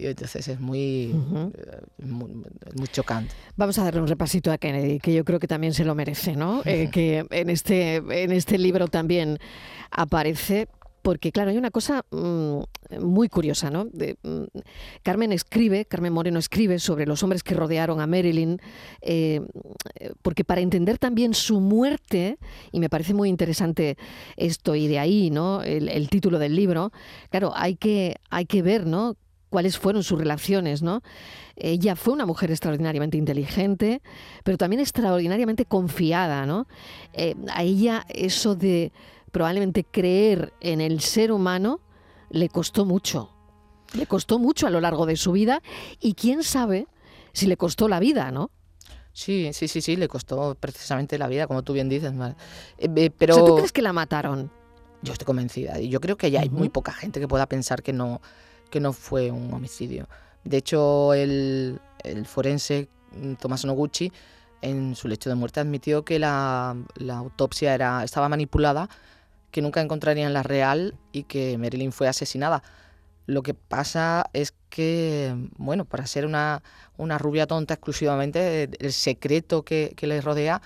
Y 0.00 0.06
entonces 0.06 0.48
es 0.48 0.58
muy, 0.58 1.08
muy, 1.98 2.32
muy, 2.32 2.88
chocante. 2.90 3.34
Vamos 3.56 3.78
a 3.78 3.84
darle 3.84 4.00
un 4.00 4.08
repasito 4.08 4.50
a 4.50 4.56
Kennedy, 4.56 4.98
que 4.98 5.12
yo 5.12 5.26
creo 5.26 5.38
que 5.38 5.46
también 5.46 5.74
se 5.74 5.84
lo 5.84 5.94
merece, 5.94 6.36
¿no? 6.36 6.62
Eh, 6.64 6.88
que 6.90 7.26
en 7.28 7.50
este, 7.50 7.96
en 7.96 8.32
este 8.32 8.56
libro 8.56 8.88
también 8.88 9.38
aparece, 9.90 10.68
porque 11.02 11.32
claro, 11.32 11.50
hay 11.50 11.58
una 11.58 11.70
cosa 11.70 12.04
mmm, 12.10 12.60
muy 13.00 13.28
curiosa, 13.28 13.70
¿no? 13.70 13.84
Mmm, 13.84 14.44
Carmen 15.02 15.32
escribe, 15.32 15.84
Carmen 15.84 16.12
Moreno 16.12 16.38
escribe 16.38 16.78
sobre 16.78 17.06
los 17.06 17.22
hombres 17.22 17.42
que 17.42 17.54
rodearon 17.54 18.00
a 18.00 18.06
Marilyn, 18.06 18.60
eh, 19.00 19.40
porque 20.22 20.44
para 20.44 20.60
entender 20.60 20.98
también 20.98 21.34
su 21.34 21.60
muerte, 21.60 22.38
y 22.72 22.80
me 22.80 22.88
parece 22.88 23.14
muy 23.14 23.28
interesante 23.28 23.96
esto 24.36 24.74
y 24.74 24.88
de 24.88 24.98
ahí, 24.98 25.30
¿no? 25.30 25.62
El, 25.62 25.88
el 25.88 26.08
título 26.08 26.38
del 26.38 26.54
libro, 26.54 26.92
claro, 27.30 27.52
hay 27.54 27.76
que, 27.76 28.16
hay 28.30 28.46
que 28.46 28.62
ver, 28.62 28.86
¿no? 28.86 29.16
cuáles 29.50 29.76
fueron 29.76 30.02
sus 30.02 30.18
relaciones, 30.18 30.80
¿no? 30.80 31.02
Ella 31.56 31.96
fue 31.96 32.14
una 32.14 32.24
mujer 32.24 32.50
extraordinariamente 32.50 33.18
inteligente, 33.18 34.00
pero 34.44 34.56
también 34.56 34.80
extraordinariamente 34.80 35.66
confiada, 35.66 36.46
¿no? 36.46 36.66
Eh, 37.12 37.34
a 37.52 37.62
ella 37.62 38.06
eso 38.08 38.54
de 38.54 38.92
probablemente 39.30 39.84
creer 39.84 40.52
en 40.60 40.80
el 40.80 41.00
ser 41.00 41.32
humano 41.32 41.80
le 42.30 42.48
costó 42.48 42.84
mucho. 42.84 43.30
Le 43.94 44.06
costó 44.06 44.38
mucho 44.38 44.66
a 44.66 44.70
lo 44.70 44.80
largo 44.80 45.06
de 45.06 45.16
su 45.16 45.32
vida 45.32 45.62
y 46.00 46.14
quién 46.14 46.42
sabe 46.42 46.86
si 47.32 47.46
le 47.46 47.56
costó 47.56 47.88
la 47.88 48.00
vida, 48.00 48.30
¿no? 48.30 48.50
Sí, 49.12 49.50
sí, 49.52 49.66
sí, 49.66 49.80
sí, 49.80 49.96
le 49.96 50.08
costó 50.08 50.54
precisamente 50.54 51.18
la 51.18 51.26
vida, 51.26 51.46
como 51.46 51.62
tú 51.62 51.72
bien 51.72 51.88
dices. 51.88 52.12
Eh, 52.78 53.10
pero... 53.10 53.34
O 53.34 53.38
sea, 53.38 53.46
¿tú 53.46 53.56
crees 53.56 53.72
que 53.72 53.82
la 53.82 53.92
mataron? 53.92 54.50
Yo 55.02 55.12
estoy 55.12 55.26
convencida. 55.26 55.80
Y 55.80 55.88
yo 55.88 56.00
creo 56.00 56.16
que 56.16 56.30
ya 56.30 56.40
hay 56.40 56.48
uh 56.48 56.52
-huh. 56.52 56.58
muy 56.58 56.68
poca 56.68 56.92
gente 56.92 57.18
que 57.18 57.26
pueda 57.26 57.46
pensar 57.46 57.82
que 57.82 57.92
no, 57.92 58.20
que 58.70 58.80
no 58.80 58.92
fue 58.92 59.30
un 59.30 59.52
homicidio. 59.52 60.08
De 60.44 60.58
hecho, 60.58 61.12
el, 61.14 61.80
el 62.04 62.26
forense 62.26 62.88
mm, 63.12 63.34
Tomás 63.34 63.64
Noguchi 63.64 64.12
en 64.62 64.94
su 64.94 65.08
lecho 65.08 65.28
de 65.28 65.36
muerte 65.36 65.60
admitió 65.60 66.04
que 66.04 66.18
la, 66.18 66.76
la, 66.96 67.16
autopsia 67.18 67.74
era, 67.74 68.04
estaba 68.04 68.28
manipulada, 68.28 68.88
que 69.50 69.62
nunca 69.62 69.80
encontrarían 69.80 70.32
la 70.32 70.42
real 70.42 70.94
y 71.12 71.24
que 71.24 71.58
Marilyn 71.58 71.92
fue 71.92 72.08
asesinada. 72.08 72.62
Lo 73.26 73.42
que 73.42 73.54
pasa 73.54 74.24
es 74.32 74.54
que, 74.70 75.34
bueno, 75.56 75.84
para 75.84 76.06
ser 76.06 76.26
una, 76.26 76.62
una 76.96 77.18
rubia 77.18 77.46
tonta 77.46 77.74
exclusivamente, 77.74 78.68
el 78.78 78.92
secreto 78.92 79.62
que, 79.62 79.92
que 79.96 80.06
le 80.06 80.20
rodea 80.20 80.60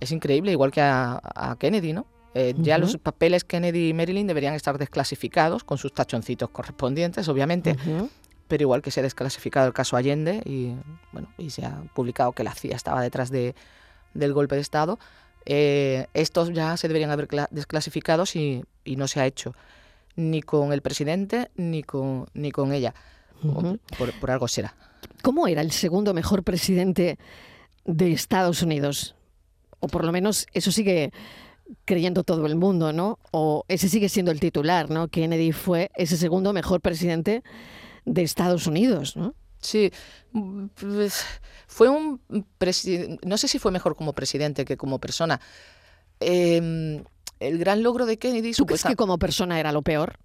es 0.00 0.12
increíble, 0.12 0.52
igual 0.52 0.70
que 0.70 0.80
a, 0.80 1.20
a 1.34 1.56
Kennedy, 1.58 1.92
¿no? 1.92 2.06
Eh, 2.34 2.52
uh 2.54 2.60
-huh. 2.60 2.64
Ya 2.64 2.78
los 2.78 2.96
papeles 2.98 3.44
Kennedy 3.44 3.88
y 3.90 3.94
Marilyn 3.94 4.26
deberían 4.26 4.54
estar 4.54 4.76
desclasificados 4.76 5.64
con 5.64 5.78
sus 5.78 5.92
tachoncitos 5.92 6.50
correspondientes, 6.50 7.28
obviamente, 7.28 7.70
uh 7.72 7.74
-huh. 7.88 8.10
pero 8.48 8.62
igual 8.62 8.82
que 8.82 8.90
se 8.90 9.00
ha 9.00 9.02
desclasificado 9.02 9.66
el 9.66 9.72
caso 9.72 9.96
Allende 9.96 10.42
y, 10.44 10.74
bueno, 11.12 11.28
y 11.38 11.50
se 11.50 11.64
ha 11.64 11.82
publicado 11.94 12.32
que 12.32 12.42
la 12.44 12.52
CIA 12.52 12.76
estaba 12.76 13.00
detrás 13.02 13.30
de, 13.30 13.54
del 14.14 14.32
golpe 14.32 14.56
de 14.56 14.60
Estado, 14.62 14.98
eh, 15.46 16.06
estos 16.14 16.52
ya 16.52 16.76
se 16.76 16.88
deberían 16.88 17.10
haber 17.10 17.28
desclasificados 17.50 18.36
y, 18.36 18.64
y, 18.84 18.96
no 18.96 19.08
se 19.08 19.20
ha 19.20 19.26
hecho 19.26 19.54
ni 20.16 20.42
con 20.42 20.72
el 20.72 20.80
presidente 20.80 21.50
ni 21.56 21.82
con, 21.82 22.26
ni 22.34 22.50
con 22.50 22.72
ella. 22.72 22.94
Uh 23.42 23.48
-huh. 23.48 23.80
por, 23.98 24.12
por 24.20 24.30
algo 24.30 24.48
será. 24.48 24.74
¿Cómo 25.22 25.46
era 25.48 25.60
el 25.60 25.70
segundo 25.72 26.14
mejor 26.14 26.44
presidente 26.44 27.18
de 27.84 28.12
Estados 28.12 28.62
Unidos? 28.62 29.14
O 29.80 29.88
por 29.88 30.04
lo 30.04 30.12
menos 30.12 30.46
eso 30.52 30.70
sigue 30.72 31.12
creyendo 31.84 32.24
todo 32.24 32.46
el 32.46 32.56
mundo, 32.56 32.92
¿no? 32.92 33.18
O 33.30 33.64
ese 33.68 33.88
sigue 33.88 34.08
siendo 34.08 34.30
el 34.30 34.40
titular, 34.40 34.90
¿no? 34.90 35.08
Kennedy 35.08 35.52
fue 35.52 35.90
ese 35.94 36.16
segundo 36.16 36.52
mejor 36.52 36.80
presidente 36.80 37.42
de 38.04 38.22
Estados 38.22 38.66
Unidos, 38.66 39.16
¿no? 39.16 39.34
Sí, 39.64 39.90
pues 40.74 41.24
fue 41.66 41.88
un 41.88 42.20
no 43.24 43.38
sé 43.38 43.48
si 43.48 43.58
fue 43.58 43.72
mejor 43.72 43.96
como 43.96 44.12
presidente 44.12 44.64
que 44.64 44.76
como 44.76 44.98
persona. 44.98 45.40
Eh, 46.20 47.02
el 47.40 47.58
gran 47.58 47.82
logro 47.82 48.06
de 48.06 48.18
Kennedy... 48.18 48.52
¿Tú 48.52 48.66
crees 48.66 48.84
que 48.84 48.96
como 48.96 49.18
persona 49.18 49.58
era 49.58 49.72
lo 49.72 49.82
peor? 49.82 50.18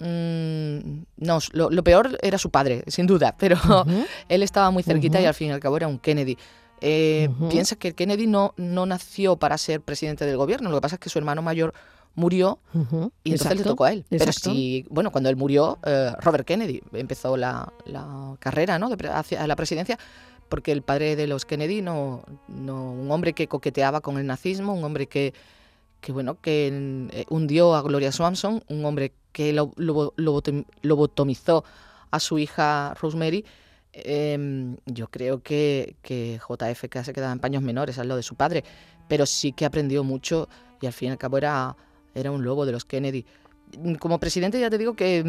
Mm, 0.00 1.02
no, 1.16 1.38
lo, 1.52 1.70
lo, 1.70 1.84
peor 1.84 2.18
era 2.22 2.38
su 2.38 2.50
padre, 2.50 2.84
sin 2.86 3.06
duda, 3.06 3.36
pero 3.38 3.56
uh 3.56 3.58
-huh. 3.84 4.06
él 4.28 4.42
estaba 4.42 4.70
muy 4.70 4.82
cerquita 4.82 5.18
uh 5.18 5.20
-huh. 5.20 5.24
y 5.24 5.26
al 5.26 5.34
fin 5.34 5.48
y 5.48 5.52
al 5.52 5.60
cabo 5.60 5.76
era 5.76 5.88
un 5.88 5.98
Kennedy. 5.98 6.36
Eh, 6.80 7.28
uh 7.30 7.34
-huh. 7.34 7.48
Piensa 7.50 7.76
que 7.76 7.94
Kennedy 7.94 8.26
no, 8.26 8.54
no 8.56 8.86
nació 8.86 9.36
para 9.36 9.58
ser 9.58 9.82
presidente 9.82 10.24
del 10.24 10.36
gobierno, 10.36 10.70
lo 10.70 10.76
que 10.78 10.82
pasa 10.82 10.96
es 10.96 11.00
que 11.00 11.10
su 11.10 11.18
hermano 11.18 11.42
mayor 11.42 11.74
murió 12.14 12.58
uh 12.74 12.78
-huh. 12.78 13.12
y 13.24 13.32
entonces 13.32 13.46
Exacto. 13.46 13.54
le 13.56 13.64
tocó 13.64 13.84
a 13.84 13.92
él. 13.92 14.04
Exacto. 14.10 14.40
Pero 14.44 14.54
sí, 14.54 14.86
bueno, 14.90 15.10
cuando 15.10 15.30
él 15.30 15.36
murió, 15.36 15.78
eh, 15.84 16.12
Robert 16.20 16.46
Kennedy 16.46 16.82
empezó 16.92 17.36
la, 17.36 17.72
la 17.84 18.36
carrera 18.38 18.78
¿no? 18.78 18.88
de, 18.88 19.08
hacia 19.08 19.46
la 19.46 19.56
presidencia 19.56 19.98
porque 20.50 20.72
el 20.72 20.82
padre 20.82 21.16
de 21.16 21.26
los 21.26 21.46
Kennedy 21.46 21.80
no, 21.80 22.24
no, 22.48 22.92
un 22.92 23.10
hombre 23.10 23.32
que 23.32 23.46
coqueteaba 23.46 24.00
con 24.00 24.18
el 24.18 24.26
nazismo, 24.26 24.74
un 24.74 24.82
hombre 24.82 25.06
que, 25.06 25.32
que 26.00 26.12
bueno, 26.12 26.40
que 26.40 27.08
eh, 27.12 27.24
hundió 27.30 27.74
a 27.74 27.82
Gloria 27.82 28.10
Swanson, 28.10 28.62
un 28.68 28.84
hombre 28.84 29.12
que 29.32 29.52
lo, 29.52 29.70
lo, 29.76 30.12
lo, 30.16 30.42
lobotomizó 30.82 31.64
a 32.10 32.18
su 32.18 32.38
hija 32.38 32.94
Rosemary, 33.00 33.44
eh, 33.92 34.76
yo 34.86 35.08
creo 35.08 35.40
que, 35.42 35.96
que, 36.02 36.38
JFK 36.38 37.04
se 37.04 37.12
quedaba 37.12 37.32
en 37.32 37.38
paños 37.38 37.62
menores 37.62 37.98
al 37.98 38.08
lado 38.08 38.16
de 38.16 38.24
su 38.24 38.34
padre, 38.34 38.64
pero 39.08 39.26
sí 39.26 39.52
que 39.52 39.64
aprendió 39.64 40.04
mucho 40.04 40.48
y 40.80 40.86
al 40.86 40.92
fin 40.92 41.08
y 41.08 41.12
al 41.12 41.18
cabo 41.18 41.38
era, 41.38 41.76
era 42.14 42.30
un 42.30 42.44
lobo 42.44 42.66
de 42.66 42.72
los 42.72 42.84
Kennedy. 42.84 43.24
Como 43.98 44.18
presidente 44.18 44.58
ya 44.60 44.70
te 44.70 44.78
digo 44.78 44.94
que 44.94 45.22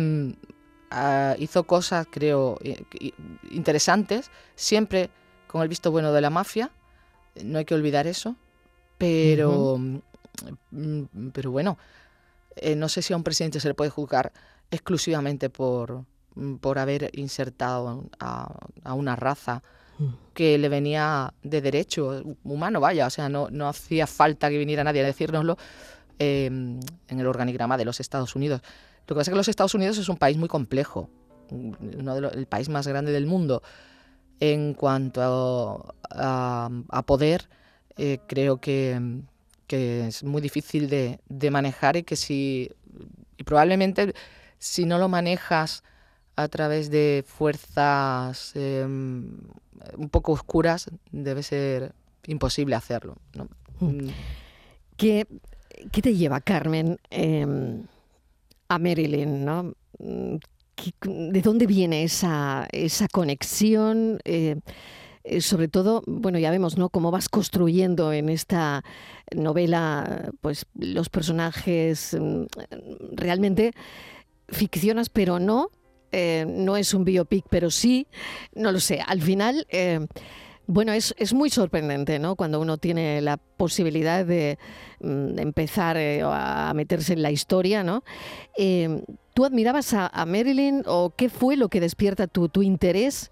uh, 0.91 1.41
hizo 1.41 1.63
cosas, 1.63 2.07
creo, 2.09 2.57
interesantes, 3.51 4.31
siempre 4.55 5.09
con 5.47 5.61
el 5.61 5.67
visto 5.67 5.91
bueno 5.91 6.11
de 6.13 6.21
la 6.21 6.29
mafia, 6.29 6.71
no 7.43 7.59
hay 7.59 7.65
que 7.65 7.75
olvidar 7.75 8.07
eso, 8.07 8.35
pero, 8.97 9.73
uh 9.75 10.01
-huh. 10.71 11.31
pero 11.33 11.51
bueno, 11.51 11.77
eh, 12.55 12.75
no 12.75 12.89
sé 12.89 13.01
si 13.01 13.13
a 13.13 13.17
un 13.17 13.23
presidente 13.23 13.59
se 13.59 13.67
le 13.67 13.73
puede 13.73 13.89
juzgar 13.89 14.31
exclusivamente 14.69 15.50
por, 15.50 16.05
por 16.59 16.79
haber 16.79 17.09
insertado 17.13 18.05
a, 18.19 18.53
a, 18.83 18.93
una 18.93 19.15
raza 19.15 19.61
que 20.33 20.57
le 20.57 20.67
venía 20.67 21.33
de 21.43 21.61
derecho 21.61 22.23
humano, 22.43 22.79
vaya, 22.79 23.05
o 23.05 23.09
sea, 23.09 23.29
no, 23.29 23.50
no 23.51 23.67
hacía 23.67 24.07
falta 24.07 24.50
que 24.50 24.57
viniera 24.57 24.83
nadie 24.83 25.01
a 25.01 25.05
decírnoslo 25.05 25.57
eh, 26.23 26.45
en 26.45 27.19
el 27.19 27.25
organigrama 27.25 27.77
de 27.77 27.85
los 27.85 27.99
Estados 27.99 28.35
Unidos. 28.35 28.61
Lo 29.07 29.15
que 29.15 29.19
pasa 29.19 29.31
es 29.31 29.33
que 29.33 29.37
los 29.37 29.47
Estados 29.47 29.73
Unidos 29.73 29.97
es 29.97 30.07
un 30.07 30.17
país 30.17 30.37
muy 30.37 30.47
complejo, 30.47 31.09
uno 31.49 32.13
de 32.13 32.21
los, 32.21 32.33
el 32.33 32.45
país 32.45 32.69
más 32.69 32.85
grande 32.85 33.11
del 33.11 33.25
mundo. 33.25 33.63
En 34.39 34.75
cuanto 34.75 35.21
a, 35.21 35.95
a, 36.11 36.69
a 36.89 37.01
poder, 37.03 37.49
eh, 37.97 38.19
creo 38.27 38.57
que, 38.57 39.19
que, 39.65 40.07
es 40.07 40.23
muy 40.23 40.43
difícil 40.43 40.89
de, 40.89 41.19
de 41.27 41.49
manejar 41.49 41.97
y 41.97 42.03
que 42.03 42.15
si, 42.15 42.69
y 43.37 43.43
probablemente 43.43 44.13
si 44.59 44.85
no 44.85 44.99
lo 44.99 45.09
manejas 45.09 45.83
a 46.35 46.47
través 46.49 46.91
de 46.91 47.23
fuerzas 47.25 48.51
eh, 48.53 48.83
un 48.85 50.09
poco 50.11 50.33
oscuras, 50.33 50.91
debe 51.11 51.41
ser 51.41 51.93
imposible 52.27 52.75
hacerlo. 52.75 53.17
¿no? 53.33 53.47
Mm. 53.79 54.09
¿Qué, 54.97 55.25
¿Qué, 55.91 56.01
te 56.01 56.15
lleva, 56.15 56.41
Carmen, 56.41 57.00
eh, 57.09 57.45
a 58.67 58.79
Marilyn? 58.79 59.45
¿no? 59.45 59.73
Mm, 60.00 60.35
¿De 61.03 61.41
dónde 61.41 61.67
viene 61.67 62.03
esa, 62.03 62.67
esa 62.71 63.07
conexión? 63.07 64.19
Eh, 64.25 64.55
eh, 65.23 65.41
sobre 65.41 65.67
todo, 65.67 66.01
bueno, 66.07 66.39
ya 66.39 66.50
vemos, 66.50 66.77
¿no? 66.77 66.89
Cómo 66.89 67.11
vas 67.11 67.29
construyendo 67.29 68.11
en 68.11 68.29
esta 68.29 68.83
novela, 69.35 70.31
pues, 70.41 70.65
los 70.73 71.09
personajes 71.09 72.17
mm, 72.19 72.45
realmente 73.13 73.73
ficcionas, 74.47 75.09
pero 75.09 75.39
no, 75.39 75.69
eh, 76.11 76.45
no 76.47 76.75
es 76.75 76.93
un 76.95 77.05
biopic, 77.05 77.45
pero 77.50 77.69
sí, 77.69 78.07
no 78.55 78.71
lo 78.71 78.79
sé, 78.79 79.01
al 79.05 79.21
final... 79.21 79.67
bueno, 80.71 80.93
es, 80.93 81.13
es, 81.17 81.33
muy 81.33 81.49
sorprendente, 81.49 82.17
¿no? 82.17 82.37
Cuando 82.37 82.61
uno 82.61 82.77
tiene 82.77 83.19
la 83.19 83.35
posibilidad 83.35 84.25
de, 84.25 84.57
mm, 85.01 85.37
empezar 85.37 85.97
eh, 85.97 86.21
a 86.23 86.71
meterse 86.73 87.11
en 87.11 87.21
la 87.21 87.29
historia, 87.29 87.83
¿no? 87.83 88.03
Eh, 88.57 89.03
¿Tú 89.33 89.43
admirabas 89.43 89.93
a, 89.93 90.07
a, 90.07 90.25
Marilyn 90.25 90.83
o 90.85 91.13
qué 91.15 91.27
fue 91.27 91.57
lo 91.57 91.67
que 91.67 91.81
despierta 91.81 92.27
tu, 92.27 92.47
tu 92.47 92.61
interés 92.63 93.31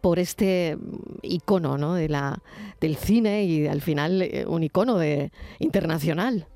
por 0.00 0.18
este 0.18 0.76
icono, 1.22 1.78
¿no? 1.78 1.94
De 1.94 2.08
la, 2.08 2.42
del 2.80 2.96
cine 2.96 3.44
y 3.44 3.68
al 3.68 3.80
final 3.80 4.22
eh, 4.22 4.44
un 4.48 4.64
icono 4.64 4.98
de, 4.98 5.30
internacional. 5.60 6.48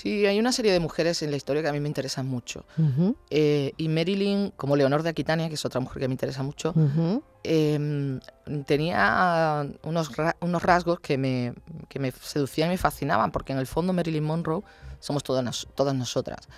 Sí, 0.00 0.24
hay 0.24 0.38
una 0.40 0.50
serie 0.50 0.72
de 0.72 0.80
mujeres 0.80 1.20
en 1.20 1.30
la 1.30 1.36
historia 1.36 1.60
que 1.60 1.68
a 1.68 1.72
mí 1.74 1.80
me 1.80 1.86
interesan 1.86 2.26
mucho. 2.26 2.64
Uh 2.78 2.82
-huh. 2.82 3.16
eh, 3.28 3.74
y 3.76 3.88
Marilyn, 3.90 4.50
como 4.56 4.74
Leonor 4.74 5.02
de 5.02 5.10
Aquitania, 5.10 5.48
que 5.48 5.56
es 5.56 5.64
otra 5.66 5.78
mujer 5.78 6.00
que 6.00 6.08
me 6.08 6.14
interesa 6.14 6.42
mucho, 6.42 6.72
uh 6.74 6.80
-huh. 6.80 7.22
eh, 7.44 8.18
tenía 8.64 9.68
unos, 9.82 10.16
ra 10.16 10.36
unos 10.40 10.62
rasgos 10.62 11.00
que 11.00 11.18
me, 11.18 11.52
que 11.90 11.98
me 11.98 12.12
seducían 12.12 12.70
y 12.70 12.72
me 12.72 12.78
fascinaban, 12.78 13.30
porque 13.30 13.52
en 13.52 13.58
el 13.58 13.66
fondo 13.66 13.92
Marilyn 13.92 14.24
Monroe 14.24 14.62
somos 15.00 15.22
todas, 15.22 15.68
todas 15.74 15.94
nosotras. 15.94 16.48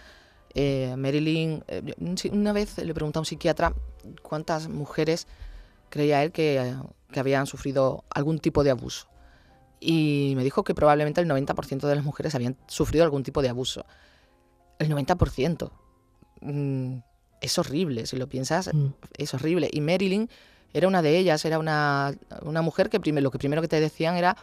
Eh, 0.55 0.95
Marilyn, 0.97 1.65
eh, 1.67 1.83
una 2.31 2.53
vez 2.53 2.79
le 2.79 2.95
pregunté 2.95 3.19
a 3.19 3.23
un 3.23 3.27
psiquiatra 3.27 3.75
cuántas 4.23 4.69
mujeres 4.69 5.27
creía 5.91 6.23
él 6.23 6.31
que, 6.31 6.77
que 7.11 7.19
habían 7.19 7.47
sufrido 7.49 8.05
algún 8.09 8.39
tipo 8.39 8.63
de 8.63 8.71
abuso. 8.71 9.09
Y 9.85 10.35
me 10.37 10.45
dijo 10.45 10.63
que 10.63 10.75
probablemente 10.75 11.21
el 11.21 11.29
90% 11.29 11.89
de 11.89 11.97
las 11.97 12.05
mujeres 12.05 12.37
habían 12.37 12.57
sufrido 12.69 13.05
algún 13.05 13.25
tipo 13.25 13.43
de 13.43 13.49
abuso. 13.49 13.85
El 14.79 14.89
90%. 14.89 15.71
Mm, 16.41 16.99
es 17.41 17.59
horrible, 17.59 18.07
si 18.07 18.17
lo 18.17 18.29
piensas, 18.29 18.73
mm. 18.73 18.87
es 19.19 19.35
horrible. 19.35 19.69
Y 19.73 19.81
Marilyn 19.81 20.31
era 20.73 20.87
una 20.87 21.03
de 21.03 21.19
ellas, 21.19 21.45
era 21.45 21.59
una, 21.59 22.15
una 22.43 22.63
mujer 22.63 22.91
que 22.91 23.01
primero, 23.01 23.25
lo 23.25 23.31
que 23.33 23.39
primero 23.39 23.61
que 23.61 23.67
te 23.67 23.81
decían 23.81 24.17
era, 24.17 24.37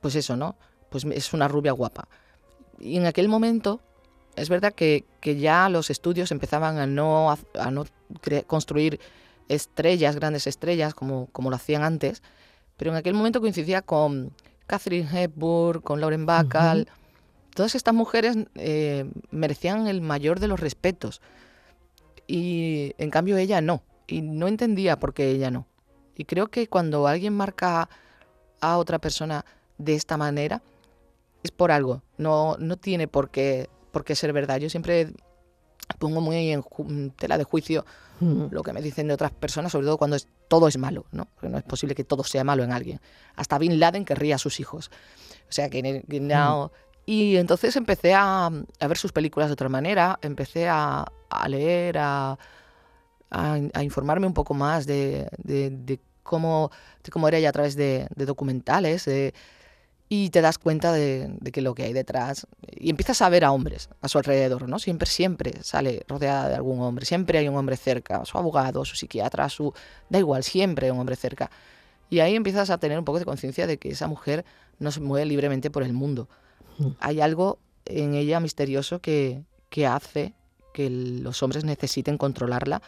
pues 0.00 0.14
eso, 0.14 0.36
¿no? 0.36 0.56
Pues 0.90 1.04
es 1.04 1.32
una 1.32 1.48
rubia 1.48 1.72
guapa. 1.72 2.08
Y 2.78 2.96
en 2.96 3.06
aquel 3.06 3.28
momento, 3.28 3.80
es 4.36 4.48
verdad 4.48 4.72
que, 4.72 5.04
que 5.20 5.40
ya 5.40 5.68
los 5.68 5.90
estudios 5.90 6.30
empezaban 6.30 6.78
a 6.78 6.86
no, 6.86 7.32
a, 7.32 7.70
no 7.72 7.84
construir 8.46 9.00
estrellas, 9.48 10.14
grandes 10.14 10.46
estrellas, 10.46 10.94
como, 10.94 11.26
como 11.32 11.50
lo 11.50 11.56
hacían 11.56 11.82
antes, 11.82 12.22
pero 12.76 12.92
en 12.92 12.96
aquel 12.96 13.14
momento 13.14 13.40
coincidía 13.40 13.82
con 13.82 14.32
Catherine 14.68 15.08
Hepburn, 15.10 15.80
con 15.80 16.00
Lauren 16.00 16.26
Bacall. 16.26 16.86
Todas 17.54 17.74
estas 17.74 17.94
mujeres 17.94 18.36
eh, 18.54 19.10
merecían 19.30 19.88
el 19.88 20.00
mayor 20.00 20.38
de 20.38 20.46
los 20.46 20.60
respetos. 20.60 21.20
Y 22.28 22.92
en 22.98 23.10
cambio 23.10 23.36
ella 23.36 23.60
no. 23.60 23.82
Y 24.06 24.22
no 24.22 24.46
entendía 24.46 24.98
por 24.98 25.14
qué 25.14 25.30
ella 25.30 25.50
no. 25.50 25.66
Y 26.14 26.24
creo 26.24 26.48
que 26.48 26.68
cuando 26.68 27.06
alguien 27.06 27.34
marca 27.34 27.88
a 28.60 28.76
otra 28.76 28.98
persona 28.98 29.44
de 29.78 29.94
esta 29.94 30.16
manera, 30.16 30.62
es 31.42 31.50
por 31.50 31.72
algo. 31.72 32.02
No, 32.18 32.56
no 32.58 32.76
tiene 32.76 33.08
por 33.08 33.30
qué, 33.30 33.68
por 33.90 34.04
qué 34.04 34.14
ser 34.14 34.32
verdad. 34.32 34.58
Yo 34.58 34.68
siempre 34.68 35.12
pongo 35.98 36.20
muy 36.20 36.50
en 36.50 37.10
tela 37.12 37.38
de 37.38 37.44
juicio 37.44 37.84
lo 38.20 38.62
que 38.64 38.72
me 38.72 38.82
dicen 38.82 39.06
de 39.06 39.14
otras 39.14 39.30
personas, 39.30 39.70
sobre 39.70 39.86
todo 39.86 39.96
cuando 39.96 40.16
es, 40.16 40.26
todo 40.48 40.66
es 40.66 40.76
malo, 40.76 41.06
¿no? 41.12 41.28
Porque 41.34 41.48
no 41.48 41.58
es 41.58 41.64
posible 41.64 41.94
que 41.94 42.02
todo 42.02 42.24
sea 42.24 42.42
malo 42.42 42.64
en 42.64 42.72
alguien. 42.72 43.00
Hasta 43.36 43.58
Bin 43.58 43.78
Laden 43.78 44.04
querría 44.04 44.34
a 44.36 44.38
sus 44.38 44.58
hijos. 44.58 44.90
O 45.48 45.52
sea 45.52 45.70
que, 45.70 46.02
no... 46.20 46.72
Y 47.06 47.36
entonces 47.36 47.74
empecé 47.76 48.14
a, 48.14 48.50
ver 48.80 48.98
sus 48.98 49.12
películas 49.12 49.48
de 49.48 49.54
otra 49.54 49.68
manera, 49.68 50.18
empecé 50.20 50.68
a, 50.68 51.06
leer, 51.46 51.96
a, 51.98 52.36
informarme 53.80 54.26
un 54.26 54.34
poco 54.34 54.52
más 54.52 54.84
de, 54.84 55.30
cómo, 56.22 56.70
de 57.02 57.10
cómo 57.10 57.28
era 57.28 57.38
ella 57.38 57.48
a 57.50 57.52
través 57.52 57.76
de, 57.76 58.08
documentales, 58.14 59.04
de, 59.04 59.32
y 60.08 60.30
te 60.30 60.40
das 60.40 60.58
cuenta 60.58 60.92
de, 60.92 61.30
que 61.52 61.60
lo 61.60 61.74
que 61.74 61.82
hay 61.82 61.92
detrás 61.92 62.46
y 62.66 62.90
empiezas 62.90 63.20
a 63.20 63.28
ver 63.28 63.44
a 63.44 63.52
hombres 63.52 63.90
a 64.00 64.08
su 64.08 64.18
alrededor, 64.18 64.68
¿no? 64.68 64.78
Siempre, 64.78 65.06
siempre 65.06 65.62
sale 65.62 66.04
rodeada 66.08 66.48
de 66.48 66.54
algún 66.54 66.80
hombre, 66.80 67.04
siempre 67.04 67.38
hay 67.38 67.48
un 67.48 67.56
hombre 67.56 67.76
cerca, 67.76 68.24
su 68.24 68.38
abogado, 68.38 68.84
su 68.84 68.96
psiquiatra, 68.96 69.48
su... 69.48 69.74
da 70.08 70.18
igual, 70.18 70.42
siempre 70.44 70.86
hay 70.86 70.92
un 70.92 71.00
hombre 71.00 71.16
cerca. 71.16 71.50
Y 72.08 72.20
ahí 72.20 72.34
empiezas 72.34 72.70
a 72.70 72.78
tener 72.78 72.98
un 72.98 73.04
poco 73.04 73.18
de 73.18 73.26
conciencia 73.26 73.66
de 73.66 73.76
que 73.76 73.90
esa 73.90 74.06
mujer 74.06 74.46
no 74.78 74.90
se 74.90 75.00
mueve 75.00 75.26
libremente 75.26 75.70
por 75.70 75.82
el 75.82 75.92
mundo. 75.92 76.28
Mm. 76.78 76.88
Hay 77.00 77.20
algo 77.20 77.58
en 77.84 78.14
ella 78.14 78.40
misterioso 78.40 79.00
que, 79.00 79.42
que 79.68 79.86
hace 79.86 80.32
que 80.72 80.88
los 80.88 81.42
hombres 81.42 81.64
necesiten 81.64 82.16
controlarla 82.16 82.80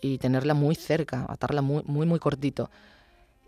y 0.00 0.18
tenerla 0.18 0.54
muy 0.54 0.74
cerca, 0.74 1.26
atarla 1.28 1.62
muy, 1.62 1.82
muy, 1.84 2.06
muy 2.06 2.18
cortito. 2.18 2.70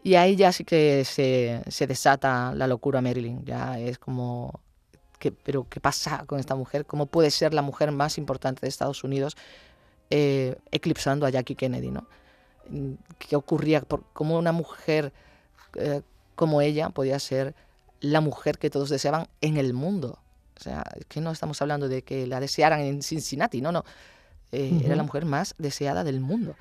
Y 0.06 0.14
ahí 0.14 0.36
ya 0.36 0.52
sí 0.52 0.62
que 0.62 1.04
se, 1.04 1.62
se 1.66 1.88
desata 1.88 2.54
la 2.54 2.68
locura 2.68 3.00
Marilyn. 3.00 3.44
Ya 3.44 3.76
es 3.80 3.98
como, 3.98 4.60
¿qué, 5.18 5.32
¿pero 5.32 5.66
qué 5.68 5.80
pasa 5.80 6.22
con 6.26 6.38
esta 6.38 6.54
mujer? 6.54 6.86
¿Cómo 6.86 7.06
puede 7.06 7.32
ser 7.32 7.52
la 7.52 7.60
mujer 7.60 7.90
más 7.90 8.16
importante 8.16 8.60
de 8.60 8.68
Estados 8.68 9.02
Unidos 9.02 9.36
eh, 10.10 10.58
eclipsando 10.70 11.26
a 11.26 11.30
Jackie 11.30 11.56
Kennedy? 11.56 11.90
¿no? 11.90 12.06
¿Qué 13.18 13.34
ocurría? 13.34 13.82
¿Cómo 14.12 14.38
una 14.38 14.52
mujer 14.52 15.12
eh, 15.74 16.02
como 16.36 16.60
ella 16.60 16.90
podía 16.90 17.18
ser 17.18 17.56
la 17.98 18.20
mujer 18.20 18.58
que 18.58 18.70
todos 18.70 18.90
deseaban 18.90 19.26
en 19.40 19.56
el 19.56 19.74
mundo? 19.74 20.20
O 20.56 20.62
sea, 20.62 20.84
que 21.08 21.20
no 21.20 21.32
estamos 21.32 21.60
hablando 21.62 21.88
de 21.88 22.02
que 22.02 22.28
la 22.28 22.38
desearan 22.38 22.78
en 22.78 23.02
Cincinnati, 23.02 23.60
no, 23.60 23.72
no. 23.72 23.84
Eh, 24.52 24.82
era 24.84 24.94
la 24.94 25.02
mujer 25.02 25.24
más 25.24 25.56
deseada 25.58 26.04
del 26.04 26.20
mundo. 26.20 26.54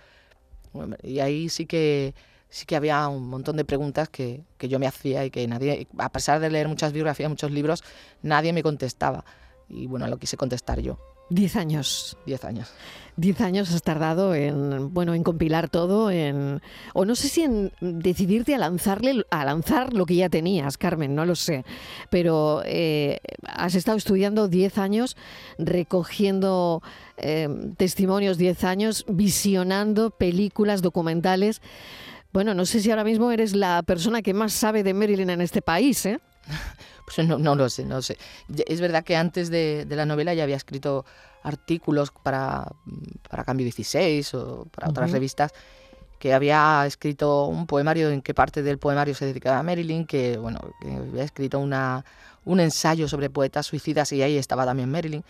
Y 1.04 1.20
ahí 1.20 1.48
sí 1.50 1.68
que 1.68 2.16
sí 2.56 2.66
que 2.66 2.78
había 2.78 3.06
un 3.10 3.28
montón 3.28 3.58
de 3.58 3.66
preguntas 3.66 4.08
que, 4.08 4.46
que, 4.58 4.70
yo 4.70 4.80
me 4.80 4.88
hacía 4.88 5.26
y 5.26 5.30
que 5.30 5.46
nadie, 5.46 5.90
a 5.98 6.10
pesar 6.10 6.40
de 6.40 6.50
leer 6.50 6.70
muchas 6.70 6.94
biografías, 6.94 7.30
muchos 7.30 7.52
libros, 7.52 7.84
nadie 8.22 8.54
me 8.54 8.64
contestaba. 8.64 9.26
Y 9.68 9.88
bueno, 9.88 10.08
lo 10.08 10.18
quise 10.18 10.38
contestar 10.38 10.80
yo. 10.80 10.98
Diez 11.30 11.58
años. 11.58 12.18
Diez 12.26 12.46
años. 12.46 12.72
Diez 13.18 13.42
años 13.42 13.74
has 13.74 13.82
tardado 13.82 14.36
en, 14.36 14.94
bueno, 14.94 15.14
en 15.14 15.24
compilar 15.24 15.70
todo, 15.70 16.12
en, 16.12 16.62
o 16.94 17.04
no 17.04 17.16
sé 17.16 17.28
si 17.28 17.42
en 17.42 17.74
decidirte 17.82 18.56
a 18.56 18.58
lanzarle, 18.58 19.26
a 19.32 19.44
lanzar 19.44 19.94
lo 19.94 20.06
que 20.06 20.16
ya 20.16 20.30
tenías, 20.30 20.78
Carmen, 20.78 21.14
no 21.14 21.26
lo 21.26 21.36
sé. 21.36 21.66
Pero 22.10 22.62
eh, 22.64 23.20
has 23.44 23.76
estado 23.76 23.98
estudiando 23.98 24.48
diez 24.48 24.78
años, 24.78 25.18
recogiendo 25.58 26.82
eh, 27.18 27.50
testimonios 27.76 28.38
diez 28.38 28.64
años, 28.64 29.04
visionando 29.10 30.12
películas, 30.12 30.82
documentales. 30.82 31.62
Bueno, 32.36 32.54
no 32.54 32.66
sé 32.66 32.82
si 32.82 32.90
ahora 32.90 33.06
mismo 33.06 33.32
eres 33.32 33.56
la 33.56 33.82
persona 33.82 34.22
que 34.22 34.34
más 34.34 34.52
sabe 34.52 34.84
de 34.84 34.94
Marilyn 34.94 35.30
en 35.30 35.40
este 35.40 35.62
país, 35.62 36.06
¿eh? 36.06 36.20
Pues 37.06 37.26
no, 37.26 37.38
no 37.38 37.56
lo 37.56 37.70
sé, 37.70 37.86
no 37.86 38.02
sé. 38.02 38.18
Es 38.68 38.82
verdad 38.82 39.06
que 39.06 39.16
antes 39.16 39.50
de, 39.50 39.88
la 39.90 40.06
novela 40.06 40.34
ya 40.34 40.44
había 40.44 40.58
escrito 40.58 41.06
artículos 41.44 42.12
para, 42.12 42.68
para 43.30 43.46
Cambio 43.46 43.64
16 43.64 44.34
o 44.34 44.68
para 44.70 44.90
otras 44.90 45.12
revistas 45.12 45.54
que 46.20 46.34
había 46.34 46.86
escrito 46.86 47.46
un 47.46 47.68
poemario, 47.68 48.10
en 48.10 48.22
qué 48.22 48.34
parte 48.34 48.64
del 48.64 48.80
poemario 48.80 49.16
se 49.16 49.28
dedicaba 49.28 49.60
a 49.60 49.64
Marilyn, 49.64 50.06
que 50.06 50.36
bueno, 50.36 50.60
que 50.82 50.92
había 50.92 51.24
escrito 51.24 51.60
una, 51.60 52.04
un 52.44 52.60
ensayo 52.60 53.08
sobre 53.08 53.30
poetas 53.30 53.66
suicidas 53.66 54.12
y 54.12 54.22
ahí 54.22 54.36
estaba 54.36 54.66
también 54.66 54.92
Marilyn. 54.92 55.24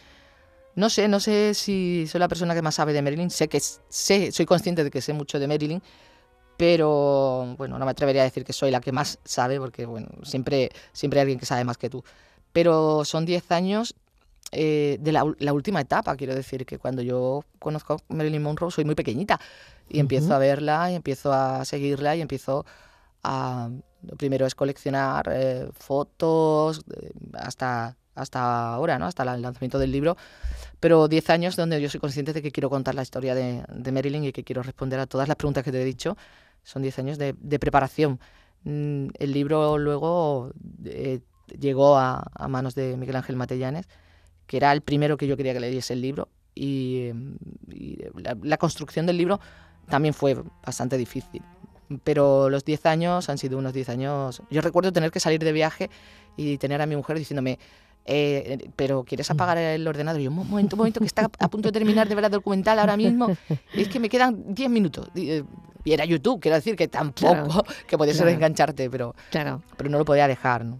No 0.73 0.89
sé, 0.89 1.07
no 1.07 1.19
sé 1.19 1.53
si 1.53 2.07
soy 2.07 2.19
la 2.19 2.27
persona 2.27 2.55
que 2.55 2.63
más 2.63 2.73
sabe 2.73 2.93
de 2.93 3.03
Marilyn, 3.03 3.29
sé 3.29 3.47
que 3.47 3.59
sé, 3.59 4.31
soy 4.31 4.47
consciente 4.47 4.83
de 4.83 4.89
que 4.89 5.01
sé 5.01 5.13
mucho 5.13 5.37
de 5.37 5.47
Marilyn, 5.47 5.83
pero 6.57 7.55
bueno, 7.57 7.77
no 7.77 7.85
me 7.85 7.91
atrevería 7.91 8.21
a 8.21 8.25
decir 8.25 8.45
que 8.45 8.53
soy 8.53 8.71
la 8.71 8.81
que 8.81 8.91
más 8.91 9.19
sabe, 9.23 9.59
porque 9.59 9.85
bueno, 9.85 10.07
siempre, 10.23 10.71
siempre 10.93 11.19
hay 11.19 11.23
alguien 11.23 11.39
que 11.39 11.45
sabe 11.45 11.63
más 11.63 11.77
que 11.77 11.89
tú. 11.89 12.03
Pero 12.53 13.03
son 13.03 13.25
10 13.25 13.51
años 13.51 13.95
eh, 14.51 14.97
de 15.01 15.11
la, 15.11 15.29
la, 15.39 15.53
última 15.53 15.81
etapa, 15.81 16.15
quiero 16.15 16.33
decir, 16.35 16.65
que 16.65 16.77
cuando 16.77 17.01
yo 17.01 17.43
conozco 17.59 17.93
a 17.93 18.13
Marilyn 18.13 18.41
Monroe 18.41 18.71
soy 18.71 18.85
muy 18.85 18.95
pequeñita. 18.95 19.39
Y 19.89 19.99
empiezo 19.99 20.33
a 20.33 20.39
verla 20.39 20.91
y 20.91 20.95
empiezo 20.95 21.33
a 21.33 21.65
seguirla 21.65 22.15
y 22.15 22.21
empiezo 22.21 22.65
a... 23.23 23.69
Lo 24.03 24.15
primero 24.17 24.45
es 24.45 24.53
coleccionar 24.55 25.29
eh, 25.31 25.67
fotos 25.73 26.81
eh, 26.95 27.11
hasta, 27.33 27.97
hasta 28.13 28.73
ahora, 28.73 28.99
¿no? 28.99 29.07
hasta 29.07 29.23
el 29.23 29.41
lanzamiento 29.41 29.79
del 29.79 29.91
libro, 29.91 30.15
pero 30.79 31.07
10 31.07 31.29
años 31.31 31.55
donde 31.55 31.81
yo 31.81 31.89
soy 31.89 31.99
consciente 31.99 32.31
de 32.31 32.41
que 32.43 32.51
quiero 32.51 32.69
contar 32.69 32.93
la 32.93 33.01
historia 33.01 33.33
de, 33.33 33.63
de 33.67 33.91
Marilyn 33.91 34.25
y 34.25 34.31
que 34.31 34.43
quiero 34.43 34.61
responder 34.61 34.99
a 34.99 35.07
todas 35.07 35.27
las 35.27 35.37
preguntas 35.37 35.63
que 35.63 35.71
te 35.71 35.81
he 35.81 35.85
dicho 35.85 36.15
son 36.65 36.81
10 36.81 36.99
años 36.99 37.17
de, 37.17 37.59
preparación. 37.59 38.19
Mm, 38.63 39.07
el 39.19 39.31
libro 39.31 39.77
luego 39.77 40.51
eh, 40.83 41.19
llegó 41.57 41.97
a, 41.97 42.25
manos 42.49 42.75
de 42.75 42.97
Miguel 42.97 43.15
Ángel 43.15 43.37
Matellanes, 43.37 43.87
que 44.47 44.57
era 44.57 44.73
el 44.73 44.81
primero 44.81 45.15
que 45.15 45.27
yo 45.27 45.37
quería 45.37 45.53
que 45.53 45.59
leyese 45.59 45.93
el 45.93 46.01
libro, 46.01 46.27
y, 46.53 47.11
la, 48.41 48.57
construcción 48.57 49.05
del 49.05 49.17
libro 49.17 49.39
también 49.87 50.13
fue 50.13 50.35
bastante 50.65 50.97
difícil. 50.97 51.43
Pero 52.03 52.49
los 52.49 52.65
10 52.65 52.85
años 52.87 53.29
han 53.29 53.37
sido 53.37 53.59
unos 53.59 53.73
10 53.73 53.89
años... 53.89 54.41
Yo 54.49 54.61
recuerdo 54.61 54.91
tener 54.91 55.11
que 55.11 55.19
salir 55.19 55.43
de 55.43 55.51
viaje 55.51 55.91
y 56.35 56.57
tener 56.57 56.81
a 56.81 56.87
mi 56.87 56.95
mujer 56.95 57.19
diciéndome, 57.19 57.59
eh, 58.05 58.69
pero 58.75 59.03
¿quieres 59.03 59.29
apagar 59.31 59.57
el 59.57 59.87
ordenador? 59.87 60.21
Y 60.21 60.25
yo, 60.25 60.29
un 60.29 60.47
momento, 60.47 60.75
un 60.75 60.79
momento, 60.79 60.99
que 60.99 61.07
está 61.07 61.29
a 61.39 61.49
punto 61.49 61.69
de 61.69 61.71
terminar 61.71 62.07
de 62.07 62.15
ver 62.15 62.25
el 62.25 62.31
documental 62.31 62.77
ahora 62.79 62.95
mismo. 62.95 63.27
es 63.73 63.87
que 63.87 63.99
me 63.99 64.09
quedan 64.09 64.53
10 64.53 64.69
minutos. 64.69 65.09
Eh, 65.15 65.43
y 65.83 65.91
era 65.91 66.05
YouTube, 66.05 66.39
quiero 66.39 66.55
decir 66.55 66.75
que 66.75 66.87
tampoco, 66.87 67.63
que 67.87 67.97
podía 67.97 68.13
ser 68.13 68.27
engancharte, 68.27 68.89
pero, 68.89 69.15
claro. 69.31 69.61
pero 69.75 69.89
no 69.89 69.97
lo 69.97 70.05
podía 70.05 70.27
dejar. 70.27 70.65
¿no? 70.65 70.79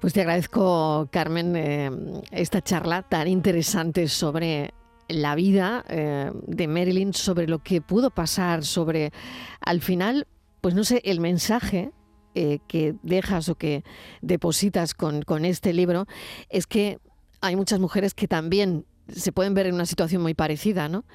Pues 0.00 0.12
te 0.12 0.20
agradezco, 0.20 1.08
Carmen, 1.10 1.56
eh, 1.56 1.90
esta 2.30 2.62
charla 2.62 3.02
tan 3.02 3.26
interesante 3.28 4.08
sobre 4.08 4.72
la 5.08 5.36
vida 5.36 5.84
de 5.86 6.66
Marilyn, 6.66 7.14
sobre 7.14 7.46
lo 7.46 7.60
que 7.60 7.80
pudo 7.80 8.10
pasar, 8.10 8.64
sobre, 8.64 9.12
al 9.60 9.80
final, 9.80 10.26
pues 10.60 10.74
no 10.74 10.82
sé, 10.82 11.00
el 11.04 11.20
mensaje 11.20 11.92
eh, 12.38 12.58
que 12.68 12.94
dejas 13.02 13.48
o 13.48 13.54
que 13.54 13.82
depositas 14.20 14.92
con, 14.92 15.24
este 15.46 15.72
libro 15.72 16.04
es 16.50 16.66
que 16.66 16.98
hay 17.40 17.56
muchas 17.56 17.80
mujeres 17.80 18.12
que 18.12 18.28
también 18.28 18.84
se 19.08 19.32
pueden 19.32 19.54
ver 19.54 19.66
en 19.68 19.74
una 19.74 19.86
situación 19.86 20.20
muy 20.20 20.34
parecida, 20.34 20.86
¿no? 20.90 21.06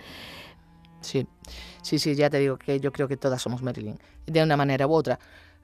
Sí, 1.01 1.27
sí, 1.83 1.99
sí, 1.99 2.15
ya 2.15 2.31
te 2.31 2.39
digo 2.39 2.57
que 2.57 2.79
yo 2.79 2.91
creo 2.91 3.07
que 3.07 3.17
todas 3.17 3.39
somos 3.39 3.61
Marilyn, 3.61 3.99
de 4.25 4.41
una 4.41 4.57
manera 4.57 4.87
u 4.87 4.93
otra. 4.93 5.19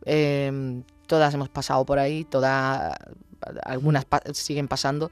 Em, 0.05 0.83
todas 1.07 1.33
hemos 1.33 1.49
pasado 1.49 1.83
por 1.87 1.97
ahí, 1.97 2.23
todas, 2.23 2.95
algunas 3.63 4.05
siguen 4.33 4.67
pasando 4.67 5.09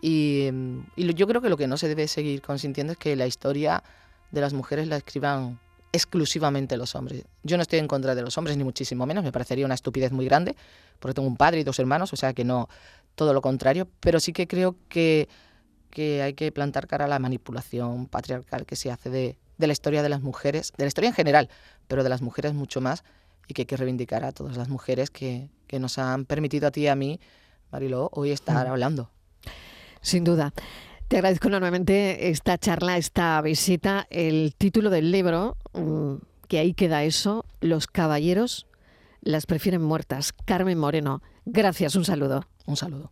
Y, 0.00 0.50
y 0.94 1.14
yo 1.14 1.26
creo 1.26 1.40
que 1.40 1.48
lo 1.48 1.56
que 1.56 1.66
no 1.66 1.76
se 1.76 1.88
debe 1.88 2.06
seguir 2.06 2.42
consintiendo 2.42 2.92
es 2.92 2.98
que 2.98 3.16
la 3.16 3.26
historia 3.26 3.82
de 4.30 4.40
las 4.40 4.52
mujeres 4.52 4.86
la 4.86 4.98
escriban 4.98 5.58
exclusivamente 5.92 6.76
los 6.76 6.94
hombres. 6.94 7.24
Yo 7.42 7.56
no 7.56 7.62
estoy 7.62 7.78
en 7.78 7.88
contra 7.88 8.14
de 8.14 8.22
los 8.22 8.36
hombres, 8.38 8.56
ni 8.56 8.64
muchísimo 8.64 9.06
menos, 9.06 9.24
me 9.24 9.32
parecería 9.32 9.64
una 9.64 9.74
estupidez 9.74 10.12
muy 10.12 10.24
grande, 10.24 10.56
porque 10.98 11.14
tengo 11.14 11.28
un 11.28 11.36
padre 11.36 11.60
y 11.60 11.64
dos 11.64 11.78
hermanos, 11.78 12.12
o 12.12 12.16
sea 12.16 12.32
que 12.32 12.44
no, 12.44 12.68
todo 13.14 13.34
lo 13.34 13.42
contrario, 13.42 13.88
pero 14.00 14.20
sí 14.20 14.32
que 14.32 14.46
creo 14.46 14.76
que, 14.88 15.28
que 15.90 16.22
hay 16.22 16.34
que 16.34 16.52
plantar 16.52 16.86
cara 16.86 17.06
a 17.06 17.08
la 17.08 17.18
manipulación 17.18 18.06
patriarcal 18.06 18.66
que 18.66 18.76
se 18.76 18.90
hace 18.90 19.10
de, 19.10 19.38
de 19.58 19.66
la 19.66 19.72
historia 19.72 20.02
de 20.02 20.08
las 20.08 20.22
mujeres, 20.22 20.72
de 20.76 20.84
la 20.84 20.88
historia 20.88 21.08
en 21.08 21.14
general, 21.14 21.48
pero 21.88 22.02
de 22.02 22.08
las 22.08 22.22
mujeres 22.22 22.54
mucho 22.54 22.80
más, 22.80 23.04
y 23.48 23.54
que 23.54 23.62
hay 23.62 23.66
que 23.66 23.76
reivindicar 23.76 24.24
a 24.24 24.32
todas 24.32 24.56
las 24.56 24.68
mujeres 24.68 25.10
que, 25.10 25.50
que 25.66 25.80
nos 25.80 25.98
han 25.98 26.24
permitido 26.24 26.68
a 26.68 26.70
ti 26.70 26.82
y 26.82 26.86
a 26.86 26.94
mí, 26.94 27.20
Mariló, 27.72 28.10
hoy 28.12 28.30
estar 28.30 28.66
mm. 28.66 28.70
hablando. 28.70 29.10
Sin 30.02 30.24
duda. 30.24 30.52
Te 31.10 31.16
agradezco 31.16 31.48
enormemente 31.48 32.30
esta 32.30 32.56
charla, 32.56 32.96
esta 32.96 33.40
visita, 33.42 34.06
el 34.10 34.54
título 34.56 34.90
del 34.90 35.10
libro, 35.10 35.56
mm, 35.72 36.14
que 36.46 36.60
ahí 36.60 36.72
queda 36.72 37.02
eso, 37.02 37.44
Los 37.60 37.88
caballeros 37.88 38.68
las 39.20 39.44
prefieren 39.44 39.82
muertas. 39.82 40.32
Carmen 40.44 40.78
Moreno, 40.78 41.20
gracias, 41.44 41.96
un 41.96 42.04
saludo. 42.04 42.44
Un 42.64 42.76
saludo. 42.76 43.10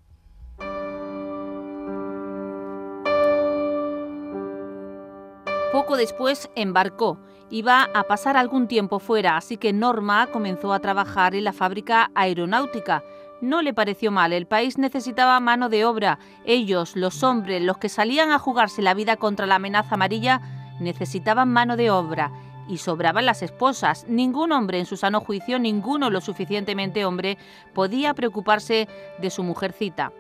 Poco 5.73 5.97
después 5.97 6.51
embarcó. 6.55 7.19
Iba 7.51 7.89
a 7.95 8.05
pasar 8.05 8.37
algún 8.37 8.69
tiempo 8.69 9.01
fuera, 9.01 9.37
así 9.37 9.57
que 9.57 9.73
Norma 9.73 10.29
comenzó 10.29 10.73
a 10.73 10.79
trabajar 10.79 11.35
en 11.35 11.43
la 11.43 11.53
fábrica 11.53 12.13
aeronáutica 12.15 13.03
no 13.41 13.63
le 13.63 13.73
pareció 13.73 14.11
mal, 14.11 14.33
el 14.33 14.47
país 14.47 14.79
necesitaba 14.79 15.39
mano 15.41 15.69
de 15.69 15.85
obra. 15.85 16.19
Ellos, 16.45 16.97
los 16.97 17.23
hombres, 17.23 17.63
los 17.63 17.79
que 17.79 17.89
salían 17.89 18.31
a 18.31 18.39
jugarse 18.39 18.83
la 18.83 18.95
vida 18.95 19.17
contra 19.17 19.47
la 19.47 19.57
amenaza 19.57 19.95
amarilla, 19.95 20.41
necesitaban 20.81 21.53
mano 21.53 21.77
de 21.77 21.91
obra. 21.91 22.33
Y 22.69 22.79
sobraban 22.79 23.25
las 23.25 23.43
esposas. 23.43 24.07
Ningún 24.09 24.53
hombre 24.53 24.79
en 24.79 24.87
su 24.87 24.97
sano 24.97 25.21
juicio, 25.21 25.59
ninguno 25.59 26.11
lo 26.11 26.21
suficientemente 26.21 27.05
hombre, 27.05 27.39
podía 27.73 28.13
preocuparse 28.13 28.89
de 29.21 29.31
su 29.31 29.43
mujercita. 29.43 30.13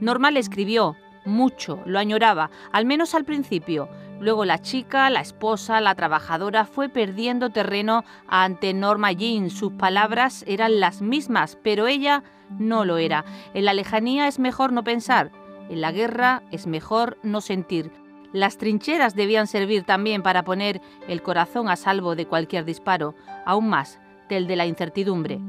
Normal 0.00 0.38
escribió, 0.38 0.96
mucho, 1.26 1.82
lo 1.84 1.98
añoraba, 1.98 2.50
al 2.72 2.86
menos 2.86 3.14
al 3.14 3.24
principio. 3.24 3.88
Luego 4.20 4.44
la 4.44 4.58
chica, 4.58 5.08
la 5.08 5.22
esposa, 5.22 5.80
la 5.80 5.94
trabajadora 5.94 6.66
fue 6.66 6.90
perdiendo 6.90 7.48
terreno 7.48 8.04
ante 8.28 8.74
Norma 8.74 9.12
Jean. 9.12 9.48
Sus 9.48 9.72
palabras 9.72 10.44
eran 10.46 10.78
las 10.78 11.00
mismas, 11.00 11.56
pero 11.62 11.86
ella 11.86 12.22
no 12.58 12.84
lo 12.84 12.98
era. 12.98 13.24
En 13.54 13.64
la 13.64 13.72
lejanía 13.72 14.28
es 14.28 14.38
mejor 14.38 14.72
no 14.72 14.84
pensar, 14.84 15.30
en 15.70 15.80
la 15.80 15.90
guerra 15.90 16.42
es 16.50 16.66
mejor 16.66 17.16
no 17.22 17.40
sentir. 17.40 17.90
Las 18.32 18.58
trincheras 18.58 19.14
debían 19.14 19.46
servir 19.46 19.84
también 19.84 20.22
para 20.22 20.44
poner 20.44 20.82
el 21.08 21.22
corazón 21.22 21.68
a 21.70 21.76
salvo 21.76 22.14
de 22.14 22.26
cualquier 22.26 22.66
disparo, 22.66 23.14
aún 23.46 23.68
más 23.70 24.00
del 24.28 24.46
de 24.46 24.56
la 24.56 24.66
incertidumbre. 24.66 25.40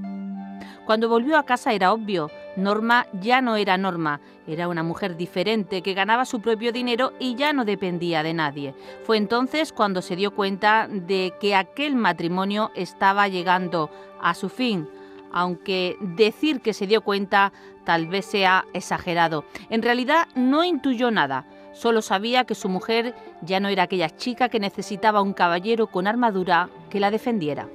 Cuando 0.92 1.08
volvió 1.08 1.38
a 1.38 1.46
casa 1.46 1.72
era 1.72 1.94
obvio, 1.94 2.30
Norma 2.58 3.08
ya 3.14 3.40
no 3.40 3.56
era 3.56 3.78
Norma, 3.78 4.20
era 4.46 4.68
una 4.68 4.84
mujer 4.84 5.16
diferente 5.16 5.82
que 5.82 5.94
ganaba 5.94 6.26
su 6.26 6.42
propio 6.42 6.74
dinero 6.74 7.14
y 7.18 7.36
ya 7.36 7.54
no 7.54 7.64
dependía 7.64 8.24
de 8.24 8.34
nadie. 8.34 8.76
Fue 9.06 9.16
entonces 9.16 9.72
cuando 9.72 10.02
se 10.02 10.18
dio 10.18 10.36
cuenta 10.36 10.90
de 10.90 11.34
que 11.40 11.56
aquel 11.56 11.96
matrimonio 11.96 12.72
estaba 12.76 13.30
llegando 13.30 13.90
a 14.22 14.34
su 14.34 14.50
fin, 14.50 14.90
aunque 15.32 15.96
decir 16.02 16.60
que 16.60 16.74
se 16.74 16.88
dio 16.88 17.00
cuenta 17.00 17.54
tal 17.86 18.08
vez 18.08 18.26
sea 18.26 18.66
exagerado. 18.74 19.46
En 19.70 19.84
realidad 19.84 20.28
no 20.36 20.66
intuyó 20.66 21.10
nada, 21.10 21.46
solo 21.72 22.02
sabía 22.02 22.44
que 22.44 22.54
su 22.54 22.68
mujer 22.68 23.16
ya 23.44 23.62
no 23.62 23.70
era 23.70 23.84
aquella 23.84 24.10
chica 24.10 24.50
que 24.50 24.60
necesitaba 24.60 25.22
un 25.22 25.32
caballero 25.32 25.88
con 25.88 26.06
armadura 26.06 26.70
que 26.90 27.00
la 27.00 27.12
defendiera. 27.12 27.70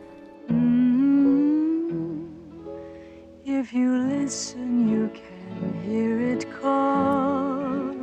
If 3.48 3.72
you 3.72 3.96
listen, 3.96 4.88
you 4.88 5.08
can 5.14 5.80
hear 5.84 6.20
it 6.20 6.50
call. 6.60 7.94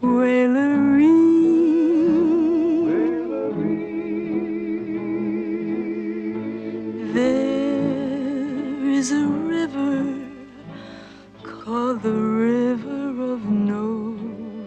Wailery. 0.00 1.08
There 7.12 8.90
is 8.90 9.10
a 9.10 9.26
river 9.26 10.14
called 11.42 12.02
the 12.02 12.12
River 12.12 13.32
of 13.32 13.44
No 13.44 14.16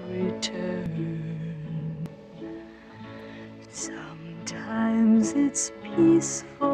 Return. 0.10 2.10
Sometimes 3.72 5.32
it's 5.32 5.72
peaceful 5.96 6.71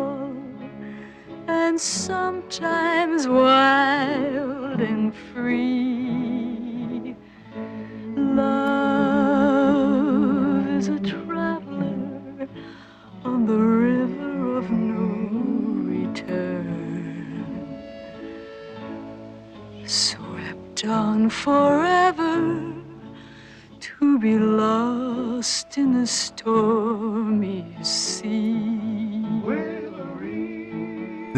sometimes 1.80 3.28
wild 3.28 4.82
and 4.82 5.14
free. 5.16 5.97